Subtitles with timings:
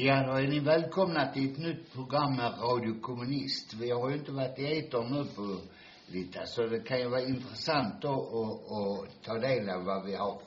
[0.00, 3.74] Ja, då är ni välkomna till ett nytt program med Radio Kommunist.
[3.74, 5.60] Vi har ju inte varit i etern nu på
[6.06, 10.14] lite, så det kan ju vara intressant då att, att ta del av vad vi
[10.14, 10.42] har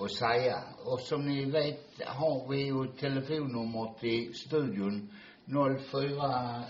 [0.00, 0.58] att säga.
[0.84, 5.10] Och som ni vet har vi ju telefonnummer till studion
[5.44, 6.64] 040,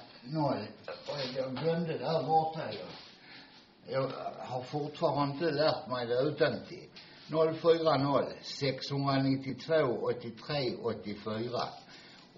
[1.37, 2.91] jag glömde det här borta jag.
[3.95, 6.89] Jag har fortfarande inte lärt mig det utantill.
[7.29, 11.84] 040 692 83 84.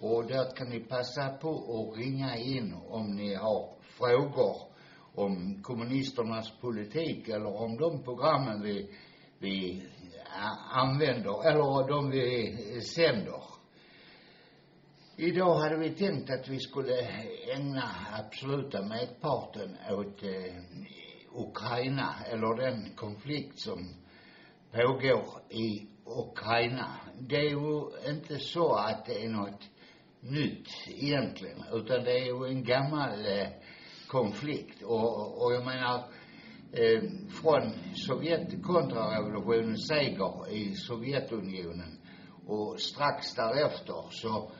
[0.00, 4.56] Och där kan ni passa på att ringa in om ni har frågor
[5.14, 8.90] om kommunisternas politik eller om de programmen vi,
[9.38, 9.82] vi
[10.36, 13.42] eh, använder, eller de vi sänder.
[15.16, 16.92] Idag hade vi tänkt att vi skulle
[17.56, 20.54] ägna absoluta medparten åt eh,
[21.34, 23.94] Ukraina, eller den konflikt som
[24.72, 26.96] pågår i Ukraina.
[27.20, 29.62] Det är ju inte så att det är något
[30.30, 33.48] nytt egentligen, utan det är ju en gammal eh,
[34.06, 34.82] konflikt.
[34.82, 36.04] Och, och jag menar,
[36.72, 37.02] eh,
[37.42, 41.98] från Sovjet, kontrarevolutionens seger i Sovjetunionen
[42.46, 44.50] och strax därefter så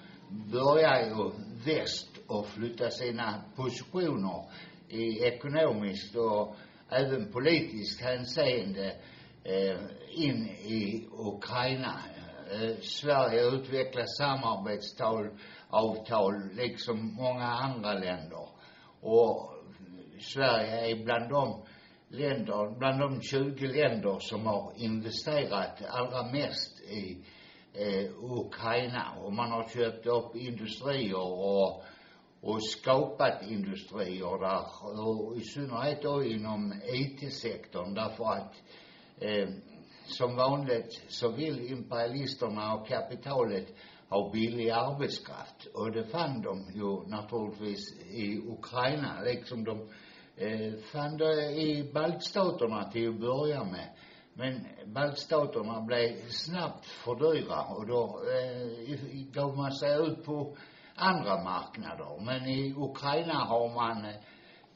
[0.52, 1.30] börjar ju
[1.64, 4.44] väst att flytta sina positioner
[4.88, 6.56] i ekonomiskt och
[6.90, 8.96] även politiskt hänseende
[9.44, 9.78] eh,
[10.10, 12.00] in i Ukraina.
[12.50, 15.30] Eh, Sverige utvecklar samarbetstal,
[15.70, 18.48] avtal, liksom många andra länder.
[19.00, 19.52] Och
[20.20, 21.62] Sverige är bland de
[22.08, 27.24] länder, bland de 20 länder som har investerat allra mest i
[27.74, 29.12] eh, Ukraina.
[29.22, 31.82] Och man har köpt upp industrier och,
[32.40, 38.54] och skapat industrier där, och i synnerhet då inom IT-sektorn därför att
[39.20, 39.48] eh,
[40.06, 43.74] som vanligt så vill imperialisterna och kapitalet
[44.08, 45.66] av billig arbetskraft.
[45.74, 49.88] Och det fann de ju naturligtvis i Ukraina, liksom de
[50.36, 53.88] eh, fann det i baltstaterna till att börja med.
[54.34, 59.00] Men baltstaterna blev snabbt för dyra och då eh,
[59.32, 60.56] gav man sig ut på
[60.94, 62.24] andra marknader.
[62.24, 64.14] Men i Ukraina har man eh,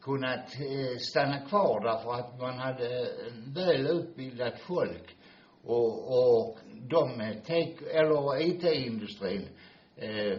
[0.01, 3.09] kunnat eh, stanna kvar därför att man hade
[3.55, 5.17] väl utbildat folk
[5.65, 9.49] och, och de tech, eller IT-industrin
[9.97, 10.39] eh,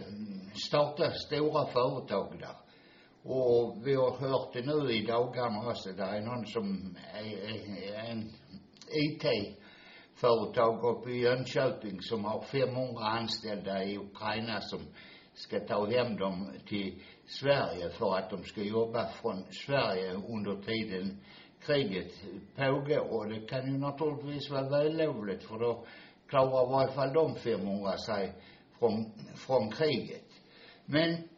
[0.68, 2.56] startade stora företag där.
[3.24, 7.94] Och vi har hört det nu i dagarna också, där är någon som är, är,
[7.94, 8.30] är en
[8.88, 14.80] IT-företag uppe i Jönköping som har 500 anställda i Ukraina som
[15.34, 21.18] ska ta hem dem till Sverige för att de ska jobba från Sverige under tiden
[21.66, 22.12] kriget
[22.56, 23.12] pågår.
[23.12, 25.84] Och det kan ju naturligtvis vara vällovligt för då
[26.28, 28.34] klarar i varje fall de 500 sig
[28.78, 30.28] från, från kriget.
[30.84, 31.28] Men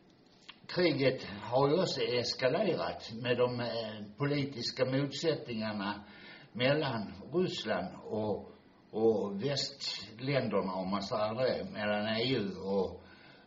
[0.66, 6.04] kriget har ju också eskalerat med de eh, politiska motsättningarna
[6.52, 8.52] mellan Ryssland och,
[8.90, 13.02] och västländerna, om man säger det, mellan EU och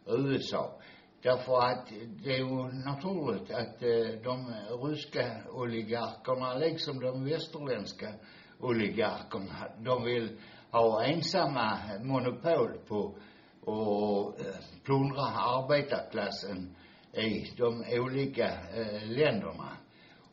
[0.08, 0.80] USA.
[1.22, 1.88] Därför att
[2.24, 4.54] det är ju naturligt att eh, de
[4.84, 8.14] ryska oligarkerna, liksom de västerländska
[8.60, 10.38] oligarkerna, de vill
[10.72, 13.16] ha ensamma monopol på
[13.62, 16.76] och eh, plundra arbetarklassen
[17.14, 19.78] i de olika eh, länderna.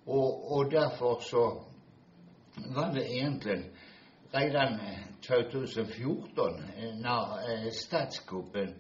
[0.05, 1.65] Och, och därför så
[2.57, 3.65] var det egentligen
[4.31, 4.79] redan
[5.27, 6.63] 2014
[7.03, 8.75] när eh, statskuppen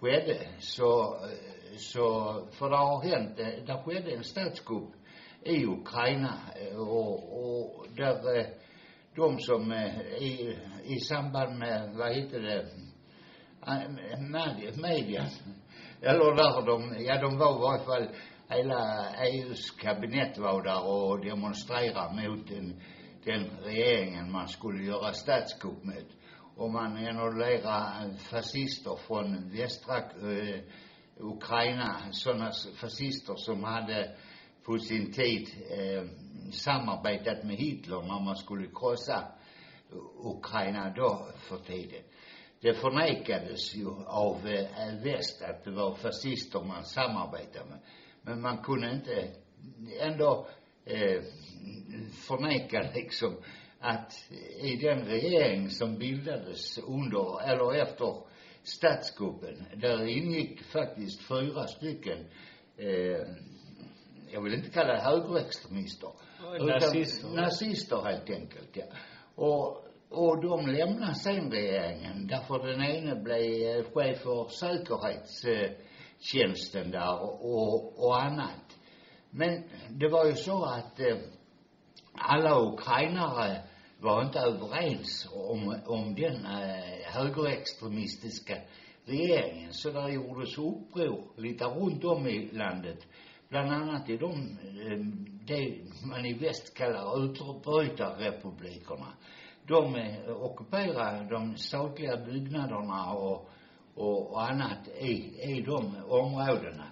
[0.00, 2.06] skedde så, eh, så,
[2.52, 4.90] för det har hänt, eh, det skedde en statskupp
[5.42, 8.46] i Ukraina eh, och, och där
[9.16, 9.72] de som
[10.20, 12.66] i, i samband med, vad heter det,
[14.20, 15.26] media, media
[16.00, 18.16] eller där de, ja de var i varje fall,
[18.48, 22.80] hela EUs kabinett var där och demonstrerade mot den,
[23.24, 26.10] den regeringen man skulle göra statskupp mot
[26.56, 30.60] om man annullerar fascister från västra eh, øh,
[31.20, 34.10] Ukraina, sådana fascister som hade
[34.64, 36.06] på sin tid øh, eh,
[36.52, 39.24] samarbetat med Hitler när man skulle krossa
[40.18, 42.02] Ukraina då för tiden.
[42.60, 47.78] Det förnekades ju av eh, øh, väst att det var fascister man samarbetade med.
[48.22, 49.28] Men man kunde inte
[50.00, 50.48] ändå
[50.84, 51.22] eh,
[52.12, 53.36] förneka liksom
[53.86, 54.30] att
[54.62, 58.16] i den regering som bildades under, eller efter
[58.62, 62.26] statskuppen, där ingick faktiskt fyra stycken,
[62.76, 63.26] eh,
[64.30, 66.10] jag vill inte kalla det högerextremister.
[66.60, 67.28] Nazister.
[67.28, 68.84] Nazister helt enkelt, ja.
[69.34, 78.04] Och, och de lämnade sen regeringen därför den ene blev chef för säkerhetstjänsten där och,
[78.06, 78.78] och annat.
[79.30, 81.16] Men det var ju så att eh,
[82.12, 83.62] alla ukrainare
[84.00, 88.56] var inte överens om, om den eh, högerextremistiska
[89.04, 89.72] regeringen.
[89.72, 93.06] Så där gjordes uppror lite runt om i landet.
[93.48, 94.98] Bland annat i de, eh,
[95.46, 99.12] det man i väst kallar utbrytarrepublikerna.
[99.66, 103.48] De eh, ockuperade de statliga byggnaderna och,
[103.94, 106.84] och, och annat i, i de områdena.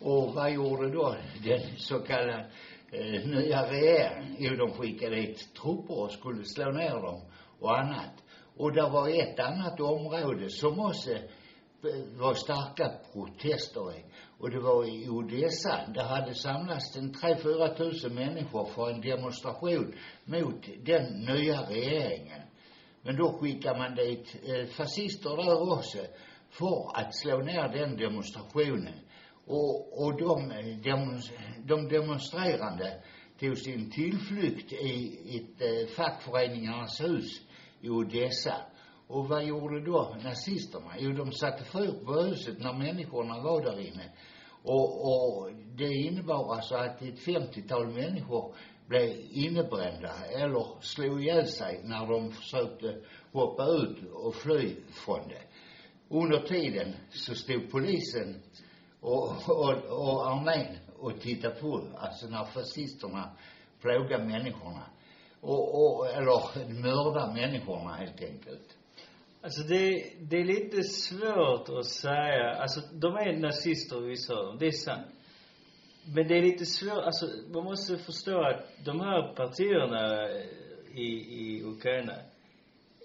[0.00, 2.46] Och vad gjorde då den så kallade
[2.92, 7.20] eh, nya regering, Jo, de skickade dit trupper och skulle slå ner dem
[7.60, 8.22] och annat.
[8.56, 11.20] Och det var ett annat område som också eh,
[12.18, 14.04] var starka protester i.
[14.38, 15.80] Och det var i Odessa.
[15.94, 19.94] Där hade samlats en tre, fyra tusen människor för en demonstration
[20.24, 22.42] mot den nya regeringen.
[23.02, 25.98] Men då skickade man dit eh, fascister där också
[26.50, 28.94] för att slå ner den demonstrationen.
[29.52, 30.52] Och, och de,
[31.64, 33.02] de demonstrerande
[33.40, 37.40] tog sin tillflykt i ett eh, fackföreningarnas hus
[37.80, 38.54] i Odessa.
[39.06, 40.92] Och vad gjorde då nazisterna?
[40.98, 44.12] Jo, de satte fyr på huset när människorna var där inne.
[44.62, 48.54] Och, och det innebar alltså att ett femtiotal människor
[48.86, 52.96] blev innebrända eller slog ihjäl sig när de försökte
[53.32, 55.42] hoppa ut och fly från det.
[56.08, 58.42] Under tiden så stod polisen
[59.02, 63.30] och, och, och armén och titta på, alltså när fascisterna
[63.80, 64.86] plågar människorna.
[65.40, 68.76] Och, och, eller mördar människorna helt enkelt.
[69.42, 74.58] Alltså det, det är lite svårt att säga, alltså de är nazister vissa av dem,
[74.58, 75.06] det är sant.
[76.04, 80.30] Men det är lite svårt, alltså man måste förstå att de här partierna
[80.94, 81.06] i,
[81.40, 82.14] i Ukraina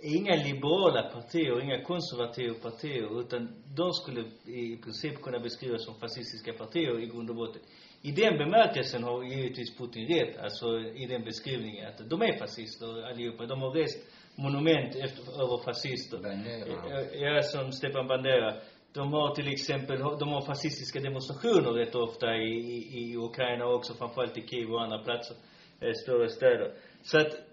[0.01, 6.53] inga liberala partier, inga konservativa partier, utan de skulle i princip kunna beskrivas som fascistiska
[6.53, 7.61] partier i grund och botten.
[8.01, 13.09] I den bemärkelsen har givetvis Putin rätt, alltså i den beskrivningen att de är fascister
[13.09, 13.45] allihopa.
[13.45, 13.99] De har rest
[14.35, 16.17] monument efter, över fascister.
[16.17, 17.03] Bandera.
[17.13, 18.55] Ja, som Stepan Bandera.
[18.93, 23.93] De har till exempel, de har fascistiska demonstrationer rätt ofta i, i, i Ukraina också,
[23.93, 25.35] framförallt i Kiev och andra platser,
[25.79, 26.73] eh, större städer.
[27.03, 27.46] Så att,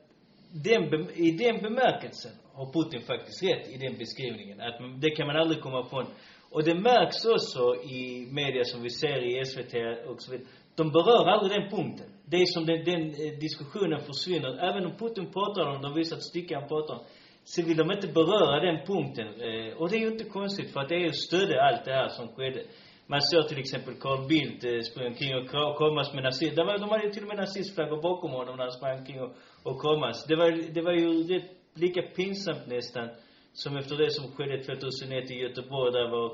[0.63, 4.61] den, i den bemärkelsen har Putin faktiskt rätt i den beskrivningen.
[4.61, 6.07] Att man- det kan man aldrig komma ifrån.
[6.51, 9.75] Och det märks också i media som vi ser i SVT
[10.09, 10.49] och så vidare.
[10.77, 12.07] De berör aldrig den punkten.
[12.27, 14.53] Det är som den, den eh, diskussionen försvinner.
[14.69, 17.01] Även om Putin pratar om, de visar ett stycke han pratar om,
[17.45, 19.27] så vill de inte beröra den punkten.
[19.27, 22.29] Eh, och det är ju inte konstigt, för att EU stödde allt det här som
[22.29, 22.63] skedde.
[23.07, 26.57] Man såg till exempel Carl Bildt springa sprang omkring och kramas med nazister.
[26.57, 29.21] Det var, de hade ju till och med nazistflaggor bakom honom när han sprang omkring
[29.23, 29.33] och,
[29.63, 30.27] och kramas.
[30.29, 33.09] Det var, det var ju rätt, lika pinsamt nästan
[33.53, 36.27] som efter det som skedde 2001 i Göteborg där var,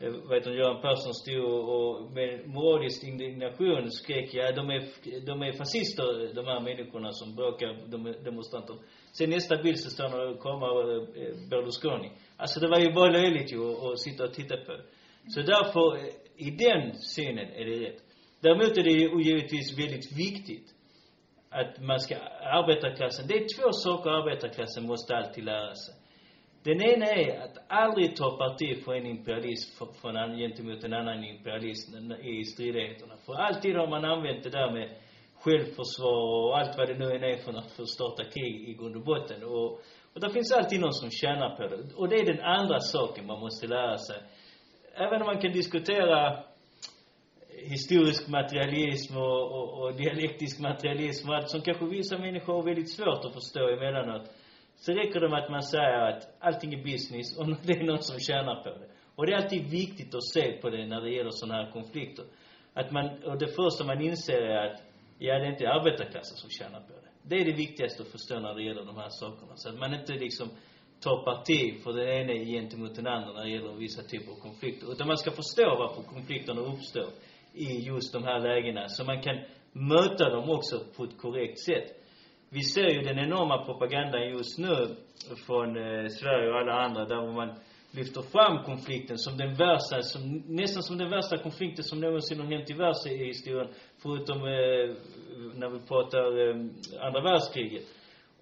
[0.00, 4.70] eh, vad heter det, Göran Persson stod och, och med moralisk indignation skrek, ja de
[4.70, 4.82] är,
[5.26, 8.76] de är fascister de här människorna som bråkar, de demonstranter.
[9.12, 12.10] Sen nästa bild så står han och kramar eh, Berlusconi.
[12.36, 14.72] Alltså det var ju bara löjligt ju att sitta och titta på.
[15.28, 18.02] Så därför, eh, i den synen är det rätt.
[18.40, 20.74] Däremot är det ju givetvis väldigt viktigt
[21.50, 22.16] att man ska,
[22.58, 25.94] arbetarklassen, det är två saker arbetarklassen måste alltid lära sig.
[26.62, 30.92] Den ena är att aldrig ta parti för en imperialist för- för en, gentemot en
[30.92, 33.14] annan imperialist i stridigheterna.
[33.26, 34.88] För alltid har man använt det där med
[35.40, 38.74] självförsvar och allt vad det nu än är för att för att starta krig i
[38.74, 39.44] grund och botten.
[39.44, 39.70] Och,
[40.14, 41.94] och det finns alltid någon som tjänar på det.
[41.96, 44.18] Och det är den andra saken man måste lära sig.
[44.98, 46.44] Även om man kan diskutera
[47.48, 52.92] historisk materialism och, och, och dialektisk materialism och allt som kanske vissa människor har väldigt
[52.96, 54.30] svårt att förstå emellanåt.
[54.76, 58.02] Så räcker det med att man säger att allting är business och det är någon
[58.02, 58.88] som tjänar på det.
[59.14, 62.24] Och det är alltid viktigt att se på det när det gäller sådana här konflikter.
[62.74, 64.80] Att man, och det första man inser är att,
[65.18, 67.10] ja det är inte arbetarklassen som tjänar på det.
[67.22, 69.56] Det är det viktigaste att förstå när det gäller de här sakerna.
[69.56, 70.48] Så att man inte liksom
[71.00, 74.92] ta parti för den ena gentemot den andra när det gäller vissa typer av konflikter.
[74.92, 77.08] Utan man ska förstå varför konflikterna uppstår
[77.52, 78.88] i just de här lägena.
[78.88, 79.36] Så man kan
[79.72, 82.06] möta dem också på ett korrekt sätt.
[82.48, 84.96] Vi ser ju den enorma propagandan just nu
[85.46, 87.54] från eh, Sverige och alla andra där man
[87.90, 92.46] lyfter fram konflikten som den värsta, som, nästan som den värsta konflikten som någonsin har
[92.46, 93.68] hänt i världshistorien.
[94.02, 94.96] Förutom eh,
[95.54, 96.56] när vi pratar eh,
[97.06, 97.84] andra världskriget.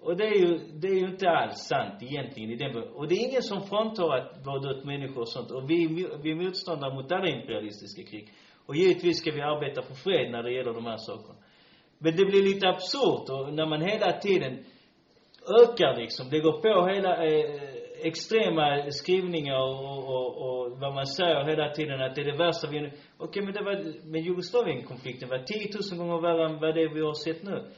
[0.05, 3.15] Och det är ju, det är ju inte alls sant egentligen i den Och det
[3.15, 5.51] är ingen som fråntar att vara ut människor och sånt.
[5.51, 5.87] Och vi,
[6.23, 8.29] vi är motståndare mot alla imperialistiska krig.
[8.67, 11.39] Och givetvis ska vi arbeta för fred när det gäller de här sakerna.
[11.99, 14.65] Men det blir lite absurt och när man hela tiden
[15.63, 21.71] ökar liksom, lägger på hela eh, extrema skrivningar och, och, och vad man säger hela
[21.71, 22.79] tiden att det är det värsta vi...
[22.79, 26.89] Okej, okay, men det var, men jugoslavienkonflikten var 10 000 gånger värre än vad det
[26.95, 27.71] vi har sett nu.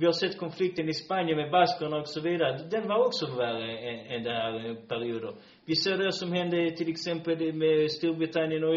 [0.00, 2.68] Vi har sett konflikten i Spanien med baskerna och så vidare.
[2.70, 5.34] Den var också värre än, än den här eh, perioden.
[5.64, 8.74] Vi ser det som hände till exempel med Storbritannien och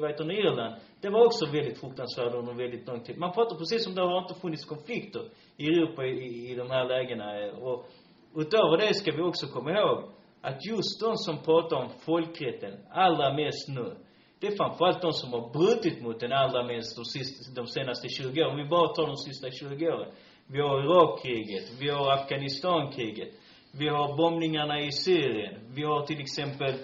[0.00, 0.74] vad heter Irland.
[1.00, 3.18] Det var också väldigt fruktansvärt under väldigt lång tid.
[3.18, 5.22] Man pratar precis som det har inte funnits konflikter
[5.56, 7.26] i Europa i, i de här lägena.
[7.40, 7.86] Eh, och
[8.36, 9.98] utöver det ska vi också komma ihåg
[10.40, 13.96] att just de som pratar om folkrätten allra mest nu,
[14.40, 18.08] det är framförallt de som har brutit mot den allra mest de, sista, de senaste
[18.08, 18.50] 20 åren.
[18.50, 20.12] Om vi bara tar de sista 20 åren.
[20.48, 23.28] Vi har Irakkriget, vi har Afghanistankriget,
[23.78, 26.74] vi har bombningarna i Syrien, vi har till exempel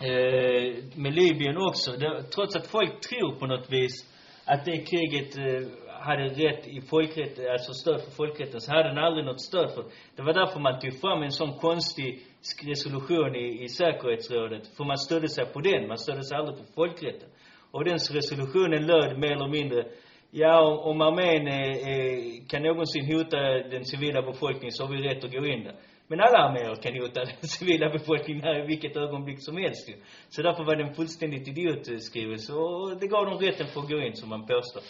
[0.00, 1.90] eh, med Libyen också.
[1.92, 4.14] Det, trots att folk tror på något vis
[4.44, 5.68] att det kriget eh,
[6.00, 9.84] hade rätt i folkrätten, alltså stöd för folkrätten, så hade den aldrig något stöd för.
[10.16, 12.22] Det var därför man tog fram en sån konstig
[12.64, 14.76] resolution i, i säkerhetsrådet.
[14.76, 17.28] För man stödde sig på den, man stödde sig aldrig på folkrätten.
[17.70, 19.84] Och den resolutionen löd mer eller mindre
[20.36, 23.38] Ja, om armén eh, eh, kan någonsin hota
[23.70, 25.76] den civila befolkningen så har vi rätt att gå in där.
[26.08, 29.94] Men alla arméer kan hota den civila befolkningen här i vilket ögonblick som helst ju.
[30.28, 33.90] Så därför var det en fullständigt idiotskrivelse eh, och det gav dem rätten för att
[33.90, 34.82] gå in, som man påstår.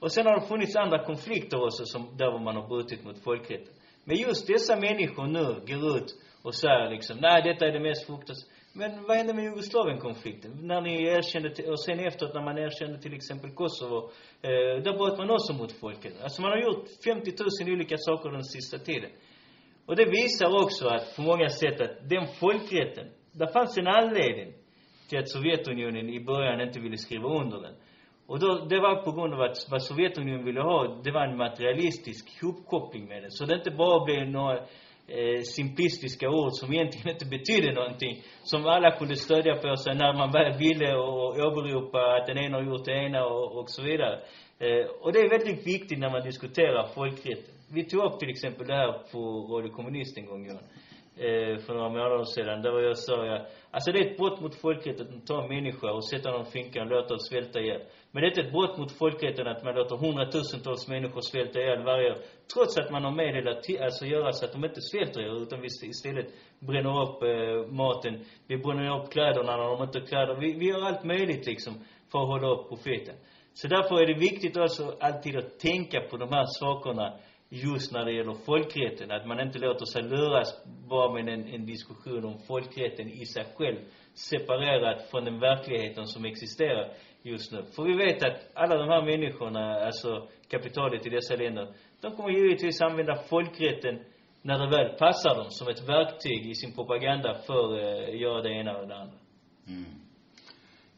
[0.00, 3.74] Och sen har det funnits andra konflikter också som, där man har brutit mot folkrätten.
[4.04, 6.10] Men just dessa människor nu går ut
[6.42, 8.57] och säger liksom, nej detta är det mest fruktansvärda.
[8.78, 10.52] Men vad hände med Jugoslavienkonflikten?
[10.62, 13.98] När ni erkände, och sen efteråt när man erkände till exempel Kosovo,
[14.42, 16.14] eh, där bröt man också mot folket.
[16.22, 17.32] Alltså man har gjort 50
[17.64, 19.10] 000 olika saker den sista tiden.
[19.86, 24.52] Och det visar också att, på många sätt, att den folkrätten, det fanns en anledning
[25.08, 27.74] till att Sovjetunionen i början inte ville skriva under den.
[28.26, 31.36] Och då, det var på grund av att vad Sovjetunionen ville ha, det var en
[31.36, 33.30] materialistisk hopkoppling med den.
[33.30, 34.58] Så det inte bara blev några
[35.08, 38.22] eh, simplistiska ord som egentligen inte betydde någonting.
[38.42, 42.56] Som alla kunde stödja på sig när man väl ville och åberopa att den ena
[42.56, 44.20] har gjort det ena och, och så vidare.
[44.58, 47.54] Eh, och det är väldigt viktigt när man diskuterar folkrätten.
[47.70, 49.18] Vi tog upp till exempel det här på
[49.52, 50.64] Radio Kommunist en gång, Johan
[51.26, 52.62] eh, för några månader sedan.
[52.62, 55.48] Där var jag sa, ja, alltså det är ett brott mot folkrätten att ta en
[55.48, 57.82] människa och sätta honom i finkan och låta oss svälta ihjäl.
[58.10, 61.82] Men det är inte ett brott mot folkrätten att man låter hundratusentals människor svälta ihjäl
[61.84, 62.18] varje år.
[62.54, 65.68] Trots att man har meddelat, alltså göra så att de inte svälter ihjäl, utan vi
[65.88, 66.26] istället
[66.58, 68.24] bränner upp eh, maten.
[68.46, 70.34] Vi bränner upp kläderna när de inte har kläder.
[70.40, 71.74] Vi, vi gör allt möjligt liksom
[72.12, 73.14] för att hålla upp profeten.
[73.54, 77.12] Så därför är det viktigt också alltid att tänka på de här sakerna
[77.48, 79.10] just när det gäller folkrätten.
[79.10, 83.44] Att man inte låter sig luras bara med en, en diskussion om folkrätten i sig
[83.56, 83.78] själv.
[84.14, 87.62] Separerat från den verkligheten som existerar just nu.
[87.76, 92.30] För vi vet att alla de här människorna, alltså kapitalet i dessa länder, de kommer
[92.30, 93.98] givetvis använda folkrätten
[94.42, 98.42] när det väl passar dem som ett verktyg i sin propaganda för eh, att göra
[98.42, 99.18] det ena och det andra.
[99.68, 100.07] Mm.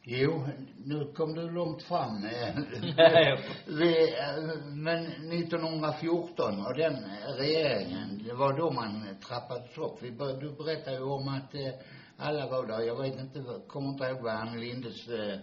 [0.03, 0.43] Jo,
[0.85, 2.21] nu kom du långt fram.
[3.67, 4.13] Vi,
[4.75, 6.95] men 1914 och den
[7.37, 10.03] regeringen, det var då man trappades upp.
[10.03, 11.73] Vi, bör- du berättade ju om att eh,
[12.17, 12.81] alla var där.
[12.81, 15.39] Jag vet inte, kommer inte ihåg vad Ann Lindes eh,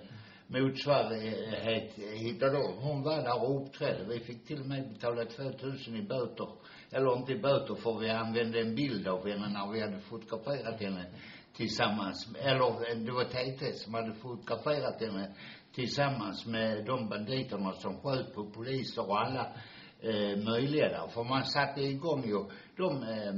[0.47, 2.75] motsvarighet hittade då.
[2.81, 4.05] Hon var där och uppträdde.
[4.09, 6.49] Vi fick till och med betala 2000 i böter.
[6.91, 10.81] Eller inte i böter för vi använde en bild av henne när vi hade fotograferat
[10.81, 11.07] henne
[11.57, 15.35] tillsammans, eller det var TT som hade fotograferat henne
[15.75, 19.52] tillsammans med de banditerna som sköt på poliser och alla
[20.00, 21.09] eh, möjliga där.
[21.09, 22.45] För man satte igång ju,
[22.76, 23.35] de eh,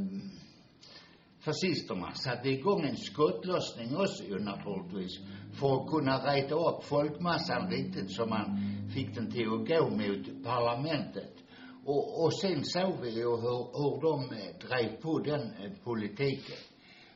[1.40, 5.19] fascisterna satte igång en skottlossning också ju naturligtvis.
[5.61, 8.61] För att kunna reta upp folkmassan riktigt så man
[8.95, 11.35] fick den till att gå mot parlamentet.
[11.85, 16.57] Och, och sen såg vi ju hur, hur de eh, drev på den eh, politiken.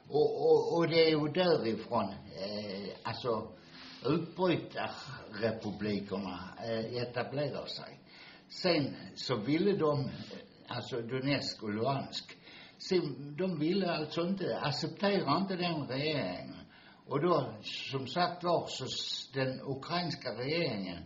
[0.08, 3.48] Och, och, och det är ju därifrån, eh, alltså
[4.04, 7.98] utbrytarrepublikerna eh, etablerar sig.
[8.48, 10.10] Sen så ville de,
[10.68, 12.36] alltså Donetsk och Luhansk,
[12.88, 16.54] sen, de ville alltså inte, acceptera inte den regeringen.
[17.06, 18.84] Och då, som sagt var, så
[19.34, 21.02] den ukrainska regeringen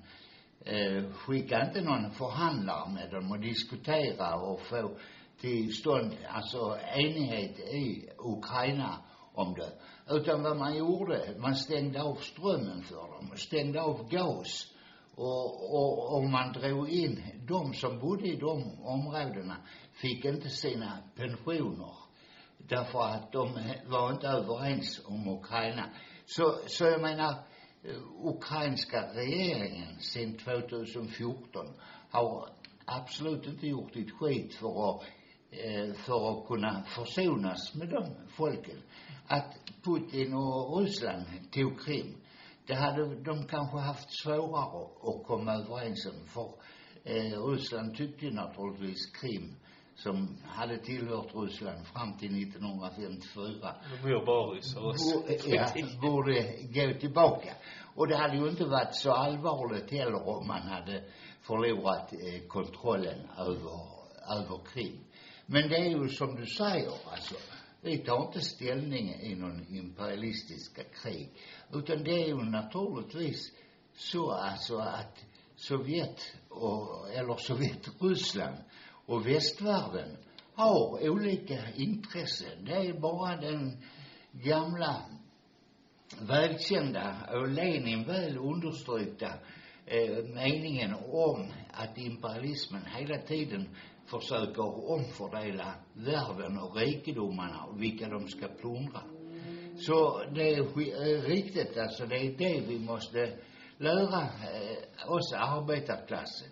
[0.64, 4.98] eh, skickade inte någon förhandlare med dem och diskutera och få
[5.40, 8.98] till stånd, alltså enighet i Ukraina
[9.34, 9.72] om det.
[10.14, 14.74] Utan vad man gjorde, man stängde av strömmen för dem, stängde av gas.
[15.14, 19.56] Och, och, och man drog in, de som bodde i de områdena
[19.92, 21.94] fick inte sina pensioner.
[22.58, 25.84] Därför att de var inte överens om Ukraina.
[26.26, 27.34] Så, så jag menar,
[28.22, 31.66] ukrainska regeringen sedan 2014
[32.10, 32.48] har
[32.84, 35.02] absolut inte gjort ett skit för att,
[36.06, 38.82] för att kunna försonas med de folken.
[39.26, 42.16] Att Putin och Ryssland tog Krim,
[42.66, 46.26] det hade de kanske haft svårare att komma överens om.
[46.26, 46.50] För
[47.04, 49.54] eh, Ryssland tyckte ju naturligtvis Krim,
[49.94, 53.74] som hade tillhört Ryssland fram till 1954,
[54.04, 55.18] Vi bor bara ryssar också.
[55.18, 55.66] Bo- ja,
[56.02, 57.52] borde gå tillbaka.
[57.94, 61.04] Och det hade ju inte varit så allvarligt heller om man hade
[61.40, 63.80] förlorat eh, kontrollen över,
[64.36, 64.98] över Krim.
[65.50, 67.34] Men det är ju som du säger, alltså,
[67.80, 71.32] vi tar inte ställning i någon imperialistiska krig.
[71.72, 73.52] Utan det är ju naturligtvis
[73.94, 75.24] så alltså att
[75.56, 78.56] Sovjet och, eller Sovjetryssland
[79.06, 80.16] och västvärlden
[80.54, 82.64] har olika intressen.
[82.64, 83.82] Det är bara den
[84.32, 85.02] gamla
[86.20, 89.32] välkända och Lenin väl understrykta
[89.86, 93.68] eh, meningen om att imperialismen hela tiden
[94.10, 99.00] försöker omfördela världen och rikedomarna och vilka de ska plundra.
[99.78, 103.38] Så det är eh, riktigt, alltså det är det vi måste
[103.76, 106.48] lära eh, oss arbetarklassen.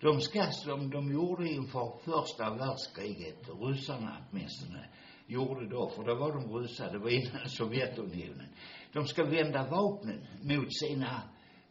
[0.00, 4.88] De ska, som de gjorde inför första världskriget, ryssarna åtminstone,
[5.26, 8.48] gjorde då, för då var de ryssar, det var innan Sovjetunionen.
[8.92, 11.22] De ska vända vapnen mot sina,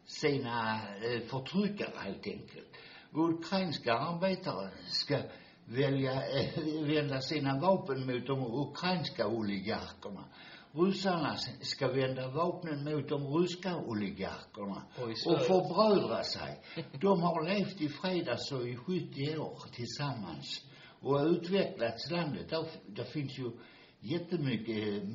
[0.06, 2.69] sina eh, förtryckare helt enkelt.
[3.14, 5.22] Ukrainska arbetare ska
[5.66, 10.24] välja, eh, vända sina vapen mot de ukrainska oligarkerna.
[10.72, 16.62] Ryssarna ska vända vapnen mot de ryska oligarkerna Och i och förbrödra sig.
[17.02, 20.66] De har levt i fred alltså i 70 år tillsammans
[21.02, 22.50] och utvecklats landet.
[22.50, 23.52] Där, där finns ju
[24.00, 25.10] jättemycket eh,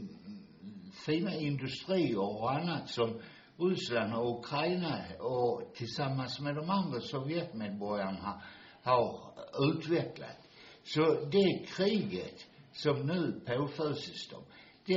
[1.06, 3.20] fina industrier och annat som
[3.58, 8.42] Ryssland och Ukraina och tillsammans med de andra Sovjetmedborgarna
[8.82, 10.36] har utvecklat.
[10.84, 14.42] Så det kriget som nu påföses dem,
[14.86, 14.94] det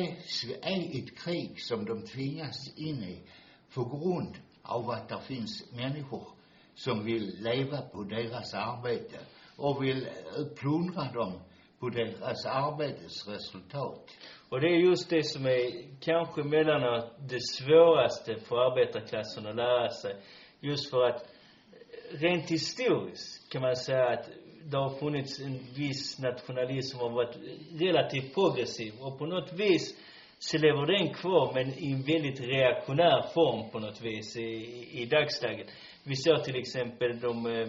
[0.62, 3.24] är ett krig som de tvingas in i
[3.74, 6.24] på grund av att det finns människor
[6.76, 9.20] som vill leva på deras arbete
[9.56, 10.08] och vill
[10.56, 11.40] plundra dem
[11.80, 14.18] på deras arbetes resultat.
[14.50, 19.90] Och det är just det som är kanske emellanåt det svåraste för arbetarklassen att lära
[19.90, 20.16] sig.
[20.60, 24.30] Just för att eh, rent historiskt kan man säga att
[24.64, 27.38] det har funnits en viss nationalism som har varit
[27.80, 29.96] relativt progressiv och på något vis
[30.40, 35.02] så lever den kvar men i en väldigt reaktionär form på något vis i, i,
[35.02, 35.68] i dagsläget.
[36.04, 37.68] Vi ser till exempel de eh,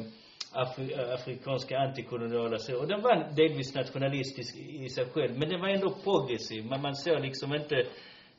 [0.53, 5.61] Afri, eh, afrikanska antikoloniala så, och den var delvis nationalistisk i, sig själv, men den
[5.61, 6.65] var ändå progressiv.
[6.67, 7.77] Men man såg liksom inte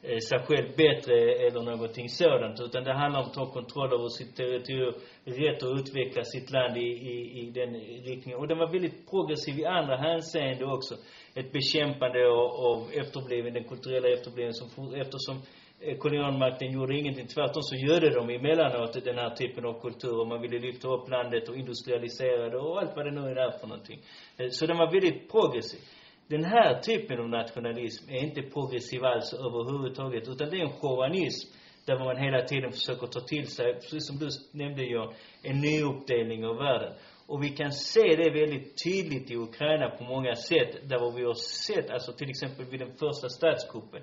[0.01, 1.15] eh, sig själv bättre
[1.47, 4.93] eller någonting sådant, utan det handlar om att ta kontroll över sitt territorium,
[5.25, 7.73] rätt att utveckla sitt land i, i, i den
[8.09, 8.39] riktningen.
[8.39, 10.95] Och den var väldigt progressiv i andra hänseende också.
[11.35, 15.41] Ett bekämpande av, av efterbliven, den kulturella efterbliven som, for- eftersom
[15.81, 17.27] Eh, kolonialmakten gjorde ingenting.
[17.27, 21.09] Tvärtom så gödde de emellanåt den här typen av kultur och man ville lyfta upp
[21.09, 23.99] landet och industrialisera det och allt vad det nu är för någonting.
[24.37, 25.79] Eh, så den var väldigt progressiv.
[26.27, 31.49] Den här typen av nationalism är inte progressiv alls överhuvudtaget, utan det är en chauvinism
[31.85, 35.13] där man hela tiden försöker ta till sig, precis som du nämnde John,
[35.43, 36.93] en nyuppdelning av världen.
[37.27, 41.33] Och vi kan se det väldigt tydligt i Ukraina på många sätt, där vi har
[41.33, 44.01] sett, alltså till exempel vid den första statskuppen.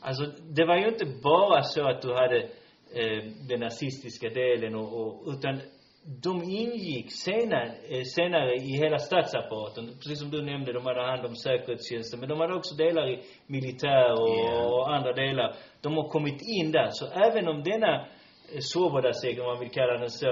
[0.00, 0.24] Alltså,
[0.56, 2.38] det var ju inte bara så att du hade
[2.94, 5.60] eh, den nazistiska delen och, och utan
[6.22, 9.86] de ingick senare, eh, senare i hela statsapparaten.
[9.86, 13.22] Precis som du nämnde, de hade hand om säkerhetstjänsten, men de hade också delar i
[13.46, 14.64] militär och, Ja.
[14.66, 15.54] och andra delar.
[15.80, 16.88] De har kommit in där.
[16.90, 18.06] Så även om denna eh,
[18.60, 20.26] Svoboda-seger, om man vill kalla den så,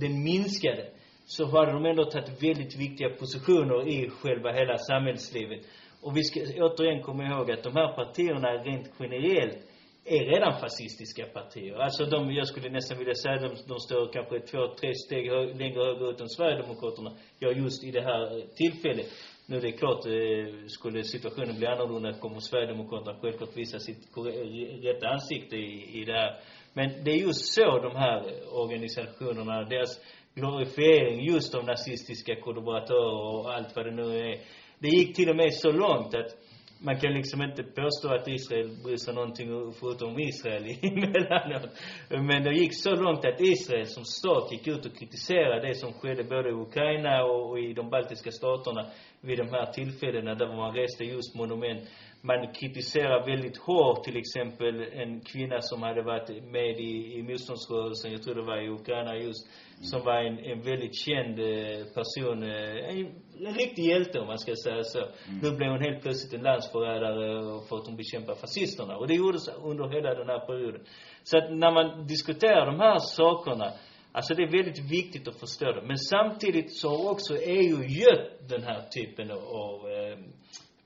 [0.00, 0.84] den minskade,
[1.26, 5.60] så hade de ändå tagit väldigt viktiga positioner i själva hela samhällslivet.
[6.04, 9.58] Och vi ska återigen komma ihåg att de här partierna rent generellt
[10.04, 11.74] är redan fascistiska partier.
[11.74, 15.44] Alltså de, jag skulle nästan vilja säga, de, de står kanske två, tre steg hö,
[15.44, 19.06] längre höger ut än Sverigedemokraterna Ja, just i det här eh, tillfället.
[19.46, 24.40] Nu det är klart, eh, skulle situationen bli annorlunda kommer Sverigedemokraterna självklart visa sitt korre-
[24.42, 26.40] eh, rätta ansikte i, i det här.
[26.72, 30.00] Men det är just så de här eh, organisationerna, deras
[30.34, 34.38] glorifiering just av nazistiska kollaboratörer och allt vad det nu är.
[34.78, 36.36] Det gick till och med så långt att
[36.84, 41.70] man kan liksom inte påstå att Israel bryr sig någonting förutom Israel emellanåt.
[42.10, 45.92] Men det gick så långt att Israel som stat gick ut och kritiserade det som
[45.92, 48.86] skedde både i Ukraina och i de baltiska staterna
[49.20, 51.88] vid de här tillfällena där man reste just monument.
[52.26, 58.12] Man kritiserar väldigt hårt till exempel en kvinna som hade varit med i, i motståndsrörelsen,
[58.12, 59.48] jag tror det var i Ukraina just,
[59.90, 62.98] som var en, en väldigt känd eh, person, eh, en,
[63.46, 65.00] en riktig hjälte om man ska säga så.
[65.42, 67.26] Nu blev hon helt plötsligt en landsförrädare
[67.68, 68.96] för att hon bekämpar fascisterna.
[68.96, 70.80] Och det gjordes under hela den här perioden.
[71.22, 73.72] Så att när man diskuterar de här sakerna,
[74.12, 75.82] alltså det är väldigt viktigt att förstå det.
[75.82, 80.18] Men samtidigt så har också EU gött den här typen av eh,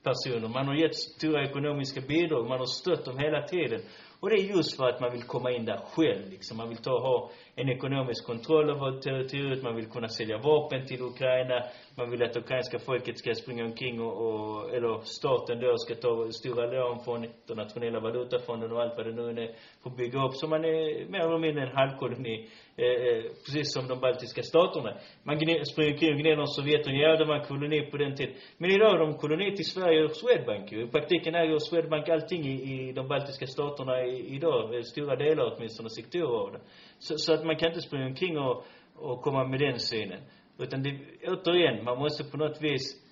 [0.03, 0.47] personer.
[0.47, 3.81] Man har gett stora ekonomiska bidrag, man har stött dem hela tiden.
[4.19, 6.57] Och det är just för att man vill komma in där själv liksom.
[6.57, 10.85] Man vill ta och ha en ekonomisk kontroll över territoriet, man vill kunna sälja vapen
[10.85, 11.63] till Ukraina,
[11.95, 16.31] man vill att ukrainska folket ska springa omkring och, och eller staten då ska ta
[16.31, 20.35] stora lån från internationella valutafonden och allt vad det nu är för att bygga upp.
[20.35, 24.91] Så man är mer eller mindre en halvkoloni, eh, eh precis som de baltiska staterna.
[25.23, 25.35] Man
[25.65, 28.35] springer omkring och gnäller om Sovjetunionen, ja det var en koloni på den tiden.
[28.57, 30.83] Men idag är de koloni till Sverige och Swedbank ju.
[30.83, 32.55] I praktiken äger Swedbank allting i,
[32.89, 36.59] i de baltiska staterna i, idag, eh, stora delar åtminstone, sektorer av det.
[36.99, 40.21] Så, så att man kan inte springa omkring och, och komma med den synen.
[40.57, 43.03] Utan det, återigen, man måste på något vis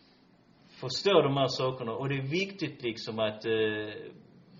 [0.82, 1.92] förstå de här sakerna.
[1.92, 4.12] Och det är viktigt liksom att eh,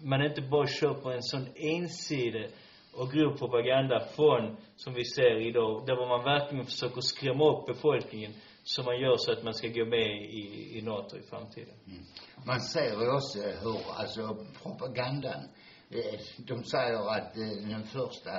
[0.04, 2.50] man inte bara kör på en sån ensidig
[2.94, 8.34] och grov propaganda från, som vi ser idag, där man verkligen försöker skrämma upp befolkningen
[8.64, 11.76] som man gör så att man ska gå med i, i NATO i framtiden.
[11.88, 12.04] Mm.
[12.46, 15.42] Man ser ju också hur, alltså propagandan,
[15.90, 18.32] eh, de säger att eh, den första,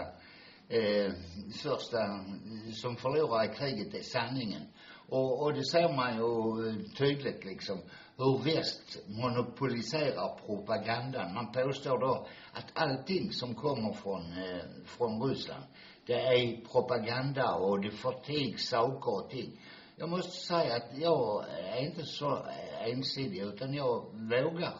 [0.68, 1.12] eh,
[1.62, 1.98] första
[2.72, 4.62] som förlorar i kriget är sanningen.
[5.09, 7.78] Och, och det ser man ju eh, tydligt liksom,
[8.16, 11.35] hur väst monopoliserar propagandan.
[11.35, 15.64] Man påstår då att allting som kommer från, eh, från Ryssland,
[16.07, 19.61] det är propaganda och det förtigs saker och ting.
[19.96, 24.74] Jag måste säga att jag är inte så eh, ensidig utan jag vågar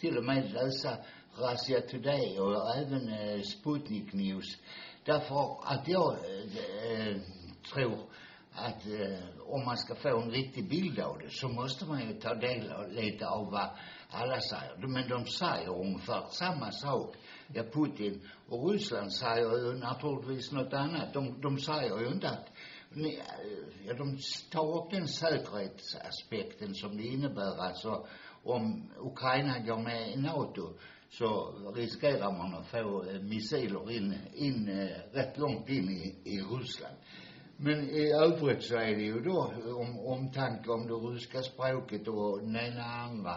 [0.00, 0.96] till och med läsa
[1.38, 4.58] Russia Today och även eh, Sputnik News.
[5.04, 7.16] Därför att jag äh,
[7.72, 7.98] tror
[8.52, 12.20] att eh, om man ska få en riktig bild av det så måste man ju
[12.20, 13.68] ta del av, lite av vad
[14.10, 14.86] alla säger.
[14.86, 17.16] Men de säger ungefär samma sak.
[17.54, 21.12] Ja, Putin och Ryssland säger ju naturligtvis något annat.
[21.12, 22.46] De, de säger ju inte att
[22.90, 24.18] ni, eh, ja, de
[24.50, 28.06] tar upp den säkerhetsaspekten som det innebär alltså
[28.42, 30.74] om Ukraina går med i NATO
[31.10, 36.40] så riskerar man att få eh, missiler in, in eh, rätt långt in i, i
[36.40, 36.96] Ryssland.
[37.56, 42.40] Men i övrigt så är det ju då om, omtanke om det ryska språket och
[42.40, 43.34] den ena andra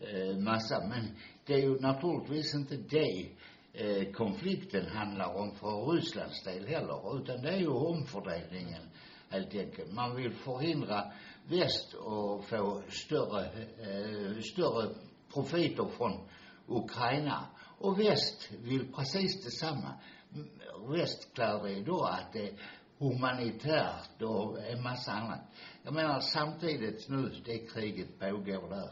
[0.00, 0.86] eh, massa.
[0.88, 3.28] Men det är ju naturligtvis inte det
[3.72, 7.16] eh, konflikten handlar om för Rysslands del heller.
[7.16, 8.82] Utan det är ju omfördelningen
[9.30, 9.92] helt enkelt.
[9.92, 11.12] Man vill förhindra
[11.48, 14.94] väst att få större, eh, större
[15.34, 16.28] profiter från
[16.68, 17.46] Ukraina.
[17.78, 19.94] Och väst vill precis detsamma.
[20.34, 20.48] M-
[20.88, 22.54] Väst det då att det är
[22.98, 25.40] humanitärt och en massa annat.
[25.82, 28.90] Jag menar samtidigt nu, det kriget pågår där.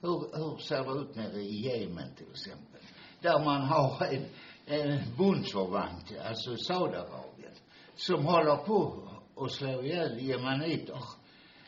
[0.00, 2.80] Hur, hur ser det ut nere i Jemen till exempel?
[3.20, 4.24] Där man har en,
[4.66, 7.52] en bundsförvant, alltså Saudiarabien,
[7.96, 10.98] som håller på att slå ihjäl jemeniter.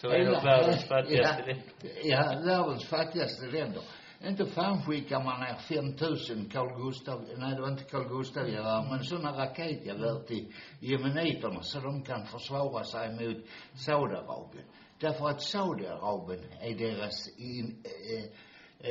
[0.00, 1.62] Så är det världens fattigaste ja, länder.
[2.04, 3.82] ja, världens fattigaste länder.
[4.28, 8.86] Inte fan skickar man ner 5000 Carl Gustav, nej det var inte Carl Gustav gevär,
[8.90, 14.64] men sådana raketgevär till jemeniterna så de kan försvara sig mot Saudiarabien.
[15.00, 18.24] Därför att Saudiarabien är deras in, eh,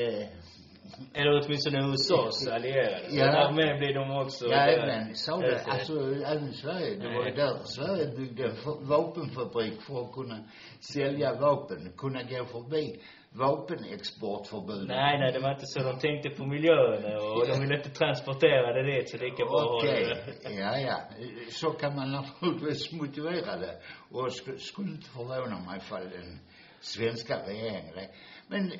[0.02, 0.28] eh,
[1.13, 3.08] Eller åtminstone USAs allierade.
[3.10, 3.26] Ja.
[3.26, 4.48] därmed blir de också...
[4.48, 5.93] Ja, även Saudi, där- alltså
[6.26, 6.96] även Sverige.
[6.96, 8.56] Det var ju där Sverige byggde en
[8.88, 10.39] vapenfabrik för att kunna
[10.80, 13.02] sälja vapen, kunna gå förbi
[13.34, 14.88] vapenexportförbudet.
[14.88, 15.80] Nej, nej, det var inte så.
[15.80, 17.04] De tänkte på miljön
[17.38, 20.04] och de ville inte transportera det dit, så det kan bara Okej,
[20.43, 20.54] det.
[20.54, 20.98] ja, ja.
[21.50, 23.80] Så kan man naturligtvis motivera det.
[24.12, 26.39] Och sk- skulle inte förvåna mig ifall den
[26.80, 28.10] svenska regeringen.
[28.48, 28.80] Men eh,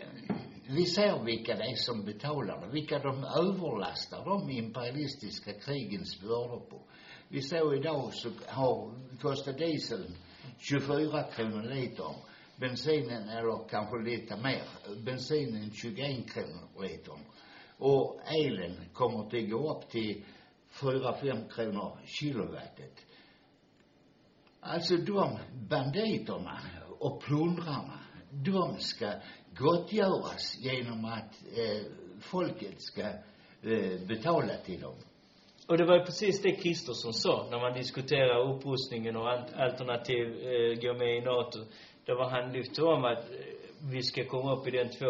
[0.70, 6.60] vi ser vilka det är som betalar det, vilka de överlastar de imperialistiska krigens bördor
[6.70, 6.82] på.
[7.30, 10.16] Vi såg idag så har, kostar dieseln
[10.60, 12.16] 24 kronor litern
[12.63, 14.63] bensinen, eller kanske lite mer,
[15.06, 17.19] bensinen 21 kronor litern.
[17.78, 20.23] Och elen kommer att gå upp till
[20.71, 23.06] 4-5 kronor kilowattet.
[24.60, 26.60] Alltså de banditerna
[26.99, 27.99] och plundrarna,
[28.32, 29.13] de ska
[29.58, 31.82] gottgöras genom att eh,
[32.21, 34.95] folket ska eh, betala till dem.
[35.67, 40.80] Och det var ju precis det Kristersson sa när man diskuterar upprustningen och alternativ eh,
[40.82, 41.60] gå med i NATO.
[42.06, 43.36] Då var han lyfte om att eh,
[43.92, 45.06] vi ska komma upp i den 2